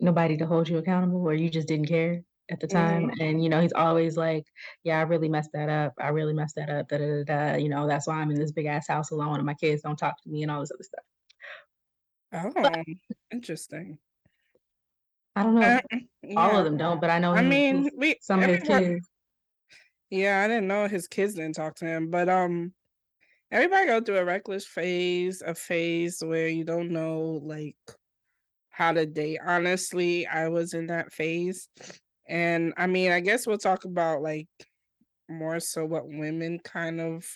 nobody 0.00 0.36
to 0.38 0.46
hold 0.46 0.68
you 0.68 0.78
accountable, 0.78 1.22
or 1.28 1.34
you 1.34 1.50
just 1.50 1.68
didn't 1.68 1.86
care 1.88 2.22
at 2.50 2.60
the 2.60 2.68
time, 2.68 3.08
Mhm. 3.08 3.18
and, 3.20 3.42
you 3.42 3.48
know, 3.50 3.60
he's 3.62 3.72
always 3.74 4.16
like, 4.16 4.44
"Yeah, 4.84 4.98
I 5.00 5.02
really 5.02 5.28
messed 5.30 5.52
that 5.54 5.68
up, 5.70 5.94
I 5.98 6.08
really 6.10 6.34
messed 6.34 6.56
that 6.56 6.70
up, 6.70 6.88
da, 6.88 6.98
da, 6.98 7.24
da, 7.24 7.52
da, 7.54 7.56
you 7.58 7.68
know, 7.70 7.86
that's 7.88 8.06
why 8.08 8.16
I'm 8.16 8.30
in 8.30 8.38
this 8.38 8.52
big 8.52 8.66
ass 8.66 8.88
house 8.88 9.10
alone, 9.12 9.36
and 9.36 9.46
my 9.46 9.54
kids 9.54 9.82
don't 9.82 9.98
talk 9.98 10.22
to 10.22 10.30
me," 10.30 10.42
and 10.42 10.50
all 10.52 10.60
this 10.60 10.72
other 10.74 10.84
stuff. 10.84 11.04
But 12.62 12.72
Oh, 12.72 12.84
interesting. 13.30 13.98
I 15.38 15.42
don't 15.42 15.54
know. 15.54 15.80
Uh, 15.92 16.34
all 16.36 16.56
of 16.56 16.64
them 16.64 16.76
don't, 16.76 17.00
but 17.00 17.10
I 17.10 17.18
know 17.18 17.32
I 17.32 17.42
mean, 17.42 17.90
we 17.96 18.16
some 18.20 18.42
of 18.42 18.48
his 18.48 18.60
everyone 18.60 18.94
kids. 18.94 19.08
Yeah, 20.10 20.42
I 20.42 20.48
didn't 20.48 20.68
know 20.68 20.88
his 20.88 21.06
kids 21.06 21.34
didn't 21.34 21.54
talk 21.54 21.76
to 21.76 21.84
him, 21.84 22.10
but, 22.10 22.28
um, 22.28 22.72
everybody 23.50 23.86
go 23.86 24.00
through 24.00 24.18
a 24.18 24.24
reckless 24.24 24.66
phase, 24.66 25.42
a 25.42 25.54
phase 25.54 26.22
where 26.24 26.48
you 26.48 26.64
don't 26.64 26.90
know, 26.90 27.40
like, 27.44 27.76
how 28.70 28.92
to 28.92 29.04
date. 29.06 29.38
Honestly, 29.44 30.26
I 30.26 30.48
was 30.48 30.74
in 30.74 30.86
that 30.86 31.12
phase, 31.12 31.68
and, 32.26 32.72
I 32.76 32.86
mean, 32.86 33.12
I 33.12 33.20
guess 33.20 33.46
we'll 33.46 33.58
talk 33.58 33.84
about, 33.84 34.22
like, 34.22 34.48
more 35.28 35.60
so 35.60 35.84
what 35.84 36.08
women 36.08 36.58
kind 36.58 37.00
of, 37.00 37.26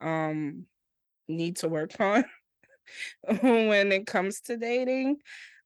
um, 0.00 0.64
need 1.28 1.56
to 1.58 1.68
work 1.68 1.92
on 2.00 2.24
when 3.42 3.92
it 3.92 4.06
comes 4.06 4.40
to 4.42 4.56
dating, 4.56 5.18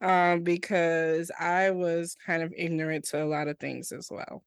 um, 0.04 0.42
because 0.42 1.30
I 1.40 1.70
was 1.70 2.14
kind 2.14 2.42
of 2.42 2.52
ignorant 2.54 3.06
to 3.06 3.24
a 3.24 3.26
lot 3.26 3.48
of 3.48 3.58
things 3.58 3.90
as 3.90 4.08
well. 4.10 4.44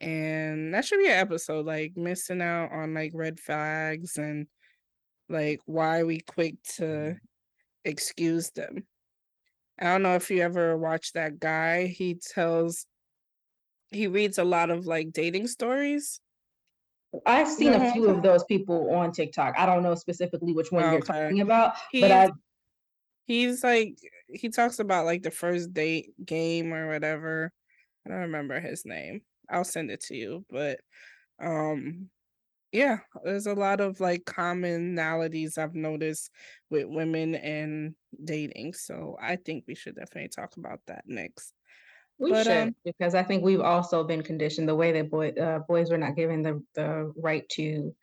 And 0.00 0.74
that 0.74 0.84
should 0.84 0.98
be 0.98 1.06
an 1.06 1.12
episode, 1.12 1.64
like, 1.64 1.96
missing 1.96 2.42
out 2.42 2.72
on, 2.72 2.92
like, 2.92 3.12
red 3.14 3.38
flags 3.38 4.18
and, 4.18 4.48
like, 5.28 5.60
why 5.66 6.02
we 6.02 6.20
quick 6.20 6.56
to 6.76 7.16
excuse 7.84 8.50
them. 8.50 8.86
I 9.78 9.84
don't 9.84 10.02
know 10.02 10.16
if 10.16 10.30
you 10.30 10.42
ever 10.42 10.76
watched 10.76 11.14
that 11.14 11.38
guy, 11.38 11.86
he 11.86 12.14
tells 12.14 12.86
he 13.92 14.08
reads 14.08 14.38
a 14.38 14.44
lot 14.44 14.70
of, 14.70 14.86
like, 14.86 15.12
dating 15.12 15.46
stories. 15.46 16.20
I've 17.26 17.48
seen 17.48 17.74
a 17.74 17.92
few 17.92 18.08
of 18.08 18.22
those 18.22 18.44
people 18.44 18.92
on 18.94 19.12
TikTok. 19.12 19.54
I 19.56 19.66
don't 19.66 19.82
know 19.82 19.94
specifically 19.94 20.52
which 20.52 20.72
one 20.72 20.90
you're 20.92 21.00
talking 21.00 21.40
about, 21.40 21.74
but 21.92 22.10
I've 22.10 22.32
he's 23.30 23.64
like 23.64 23.98
he 24.28 24.48
talks 24.50 24.78
about, 24.78 25.06
like, 25.06 25.22
the 25.22 25.30
first 25.30 25.72
date 25.74 26.14
game 26.24 26.72
or 26.74 26.88
whatever. 26.88 27.52
I 28.06 28.10
don't 28.10 28.20
remember 28.22 28.60
his 28.60 28.84
name. 28.86 29.22
I'll 29.50 29.64
send 29.64 29.90
it 29.90 30.00
to 30.02 30.16
you, 30.16 30.46
but, 30.50 30.80
um, 31.40 32.10
yeah, 32.72 33.00
there's 33.24 33.46
a 33.46 33.54
lot 33.54 33.80
of, 33.80 34.00
like, 34.00 34.24
commonalities 34.26 35.58
I've 35.58 35.74
noticed 35.74 36.30
with 36.70 36.86
women 36.88 37.34
and 37.36 37.96
dating, 38.24 38.74
so 38.74 39.16
I 39.20 39.36
think 39.36 39.64
we 39.68 39.74
should 39.76 39.96
definitely 39.96 40.28
talk 40.30 40.56
about 40.58 40.82
that 40.86 41.04
next. 41.06 41.54
We 42.18 42.34
But, 42.34 42.34
should, 42.34 42.70
um 42.70 42.74
because 42.84 43.14
I 43.14 43.22
think 43.22 43.42
we've 43.44 43.60
also 43.60 44.04
been 44.04 44.22
conditioned 44.22 44.68
the 44.68 44.74
way 44.74 44.92
that 44.92 45.10
boy 45.10 45.30
uh, 45.30 45.60
boys 45.60 45.90
were 45.90 45.98
not 45.98 46.16
given 46.16 46.42
the 46.42 46.62
the 46.74 47.12
right 47.16 47.48
to 47.50 47.96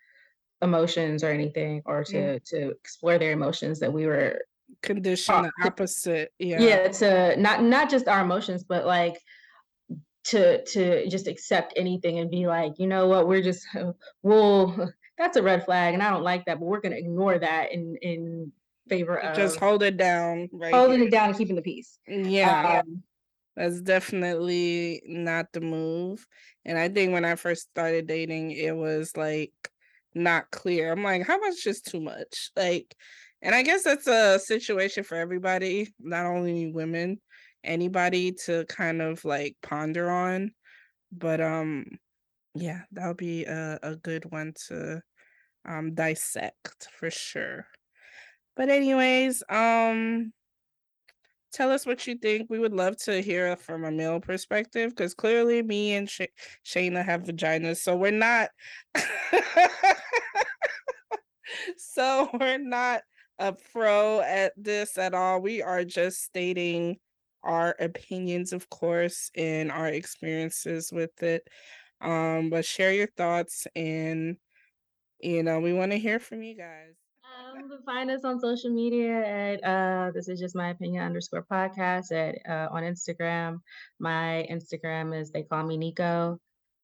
emotions 0.62 1.24
or 1.24 1.30
anything 1.32 1.84
or 1.86 2.04
to 2.06 2.40
to 2.42 2.72
explore 2.72 3.20
their 3.20 3.34
emotions 3.34 3.80
that 3.82 3.94
we 3.94 4.08
were 4.08 4.42
Condition 4.82 5.44
the 5.44 5.52
opposite, 5.64 6.34
yeah. 6.40 6.62
Yeah, 6.62 6.88
to 6.90 7.36
not 7.38 7.64
not 7.64 7.90
just 7.90 8.08
our 8.08 8.22
emotions, 8.22 8.64
but, 8.64 8.86
like, 8.86 9.18
to 10.26 10.64
to 10.66 11.08
just 11.10 11.28
accept 11.28 11.74
anything 11.76 12.20
and 12.20 12.30
be 12.30 12.48
like, 12.48 12.74
"You 12.78 12.88
know 12.88 13.08
what? 13.08 13.28
We're 13.28 13.42
just 13.42 13.66
well, 14.24 14.94
that's 15.18 15.38
a 15.38 15.44
red 15.44 15.66
flag, 15.66 15.94
and 15.94 16.04
I 16.04 16.10
don't 16.10 16.24
like 16.24 16.46
that, 16.46 16.60
but 16.60 16.66
we're 16.66 16.82
gonna 16.82 16.98
ignore 16.98 17.40
that 17.40 17.72
in 17.72 17.96
in 18.02 18.52
favor 18.90 19.18
of 19.20 19.36
just 19.36 19.60
hold 19.60 19.84
it 19.84 19.98
down 19.98 20.50
right 20.54 20.74
"holding 20.74 21.00
here. 21.00 21.08
it 21.08 21.12
down 21.12 21.30
and 21.30 21.38
keeping 21.38 21.56
the 21.56 21.62
peace." 21.62 22.00
Mm, 22.10 22.30
yeah. 22.32 22.82
Um 22.86 23.04
That's 23.56 23.82
definitely 23.82 25.02
not 25.06 25.48
the 25.54 25.62
move, 25.62 26.28
and 26.66 26.78
I 26.78 26.90
think 26.90 27.14
when 27.14 27.26
I 27.26 27.36
first 27.36 27.70
started 27.72 28.06
dating, 28.08 28.52
it 28.52 28.76
was, 28.76 29.18
like, 29.18 29.54
not 30.14 30.52
clear. 30.52 30.92
I'm 30.92 31.04
like, 31.04 31.26
"How 31.26 31.40
much 31.40 31.66
is 31.66 31.82
too 31.82 32.02
much?" 32.02 32.52
Like 32.56 32.96
and 33.42 33.56
I 33.56 33.64
guess 33.64 33.84
that's 33.84 34.08
a 34.08 34.40
situation 34.40 35.04
for 35.04 35.16
everybody, 35.16 35.94
not 36.00 36.26
only 36.26 36.72
women, 36.72 37.20
anybody 37.64 38.32
to 38.46 38.66
kind 38.68 39.02
of, 39.02 39.24
like, 39.26 39.56
ponder 39.62 40.10
on, 40.10 40.52
but, 41.12 41.42
um, 41.42 41.86
yeah, 42.56 42.82
that 42.94 43.08
would 43.08 43.18
be 43.18 43.46
a 43.46 43.80
a 43.84 43.96
good 43.96 44.26
one 44.32 44.54
to, 44.68 45.02
um, 45.66 45.94
dissect 45.96 46.88
for 46.92 47.12
sure. 47.12 47.68
But 48.56 48.70
anyways, 48.70 49.44
um 49.50 50.34
tell 51.54 51.72
us 51.72 51.86
what 51.86 52.06
you 52.08 52.16
think. 52.16 52.50
We 52.50 52.60
would 52.60 52.74
love 52.74 52.98
to 53.04 53.22
hear 53.22 53.56
from 53.56 53.84
a 53.86 53.92
male 53.92 54.20
perspective 54.20 54.92
because 54.92 55.14
clearly 55.14 55.62
me 55.64 55.94
and 55.96 56.10
Sha 56.10 56.26
Shayna 56.66 57.04
have 57.04 57.24
vaginas, 57.24 57.78
so 57.78 57.96
we're 57.96 58.12
not 58.12 58.50
so 61.78 62.30
we're 62.40 62.58
not 62.58 63.02
a 63.40 63.54
pro 63.72 64.22
at 64.22 64.54
this 64.58 64.98
at 64.98 65.14
all. 65.14 65.42
We 65.42 65.62
are 65.62 65.84
just 65.84 66.24
stating 66.24 66.98
our 67.44 67.76
opinions, 67.80 68.54
of 68.54 68.70
course, 68.70 69.32
and 69.36 69.72
our 69.72 69.88
experiences 69.88 70.92
with 70.92 71.22
it. 71.24 71.48
Um, 72.02 72.50
but 72.50 72.66
share 72.66 72.94
your 72.94 73.08
thoughts 73.08 73.68
and, 73.76 74.38
you 75.20 75.44
know, 75.44 75.60
we 75.60 75.74
wanna 75.74 75.98
hear 75.98 76.20
from 76.20 76.44
you 76.44 76.56
guys. 76.56 76.96
Um, 77.24 77.70
find 77.86 78.10
us 78.12 78.24
on 78.24 78.40
social 78.40 78.72
media 78.72 79.24
at, 79.26 79.64
uh, 79.64 80.12
this 80.14 80.28
is 80.28 80.40
just 80.40 80.56
my 80.56 80.70
opinion 80.70 81.04
underscore 81.04 81.46
podcast 81.50 82.12
at, 82.12 82.38
uh, 82.50 82.70
on 82.72 82.84
Instagram. 82.84 83.62
My 84.00 84.48
Instagram 84.52 85.20
is 85.20 85.32
they 85.32 85.44
call 85.44 85.64
me 85.64 85.78
Nico. 85.78 86.40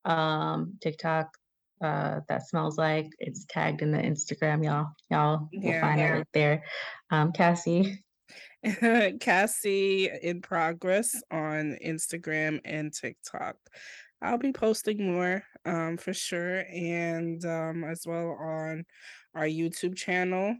Um, 0.05 0.77
TikTok, 0.81 1.37
uh, 1.81 2.21
that 2.29 2.47
smells 2.47 2.77
like 2.77 3.07
it's 3.19 3.45
tagged 3.49 3.81
in 3.81 3.91
the 3.91 3.97
Instagram, 3.97 4.63
y'all 4.63 4.88
y'all 5.09 5.49
will 5.53 5.62
Yeah. 5.63 5.81
find 5.81 5.99
it 6.01 6.09
right 6.09 6.27
there. 6.33 6.63
Um, 7.12 7.31
Cassie? 7.33 8.03
Cassie 9.19 10.09
in 10.21 10.41
progress 10.41 11.21
on 11.31 11.77
Instagram 11.86 12.62
and 12.65 12.93
TikTok. 12.93 13.57
I'll 14.21 14.38
be 14.38 14.53
posting 14.53 15.05
more, 15.12 15.43
um, 15.65 15.97
for 15.97 16.13
sure, 16.13 16.63
and, 16.71 17.43
um, 17.45 17.83
as 17.83 18.05
well 18.07 18.29
on 18.39 18.86
our 19.36 19.45
YouTube 19.45 19.97
channel. 19.97 20.55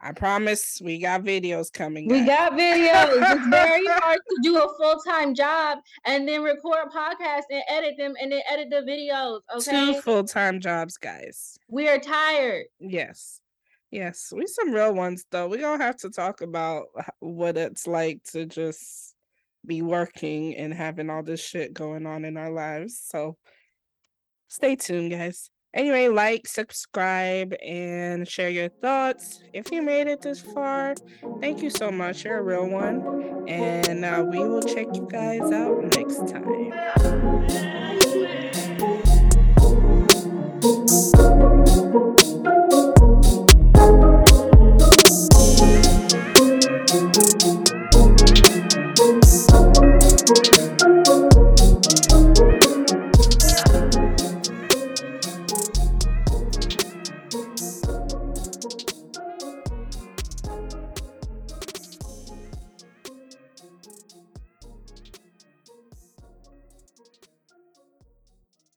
I 0.00 0.12
promise 0.12 0.80
we 0.82 0.98
got 0.98 1.22
videos 1.24 1.72
coming, 1.72 2.06
We 2.08 2.20
guys. 2.20 2.26
got 2.28 2.52
videos. 2.52 3.36
It's 3.36 3.46
very 3.50 3.84
hard 3.86 4.20
to 4.28 4.36
do 4.42 4.56
a 4.56 4.68
full-time 4.76 5.34
job 5.34 5.78
and 6.04 6.26
then 6.28 6.42
record 6.42 6.90
podcasts 6.94 7.50
and 7.50 7.62
edit 7.68 7.94
them 7.98 8.14
and 8.20 8.30
then 8.30 8.42
edit 8.48 8.70
the 8.70 8.82
videos, 8.88 9.40
Okay. 9.56 9.70
2 9.86 9.90
okay? 9.90 10.00
full-time 10.00 10.60
jobs, 10.60 10.96
guys. 10.98 11.58
We 11.68 11.88
are 11.88 11.98
tired. 11.98 12.66
Yes. 12.78 13.40
Yes, 13.90 14.32
we 14.36 14.46
some 14.46 14.72
real 14.72 14.94
ones, 14.94 15.24
though. 15.30 15.48
We 15.48 15.58
gonna 15.58 15.82
have 15.82 15.96
to 15.98 16.10
talk 16.10 16.42
about 16.42 16.86
what 17.20 17.56
it's 17.56 17.86
like 17.86 18.22
to 18.32 18.44
just 18.46 19.14
be 19.66 19.82
working 19.82 20.54
and 20.56 20.72
having 20.72 21.10
all 21.10 21.22
this 21.22 21.40
shit 21.44 21.74
going 21.74 22.06
on 22.06 22.24
in 22.24 22.36
our 22.36 22.50
lives, 22.50 23.00
so 23.04 23.36
stay 24.46 24.76
tuned, 24.76 25.10
guys. 25.10 25.50
Anyway, 25.74 26.08
like, 26.08 26.46
subscribe, 26.46 27.54
and 27.62 28.26
share 28.26 28.48
your 28.48 28.68
thoughts. 28.68 29.40
If 29.52 29.70
you 29.70 29.82
made 29.82 30.06
it 30.06 30.22
this 30.22 30.40
far, 30.40 30.94
thank 31.40 31.62
you 31.62 31.70
so 31.70 31.90
much. 31.90 32.24
You're 32.24 32.38
a 32.38 32.42
real 32.42 32.68
one. 32.68 33.44
And 33.48 34.04
uh, 34.04 34.24
we 34.26 34.38
will 34.38 34.62
check 34.62 34.86
you 34.94 35.06
guys 35.10 35.52
out 35.52 35.82
next 35.94 36.28
time. 36.28 36.72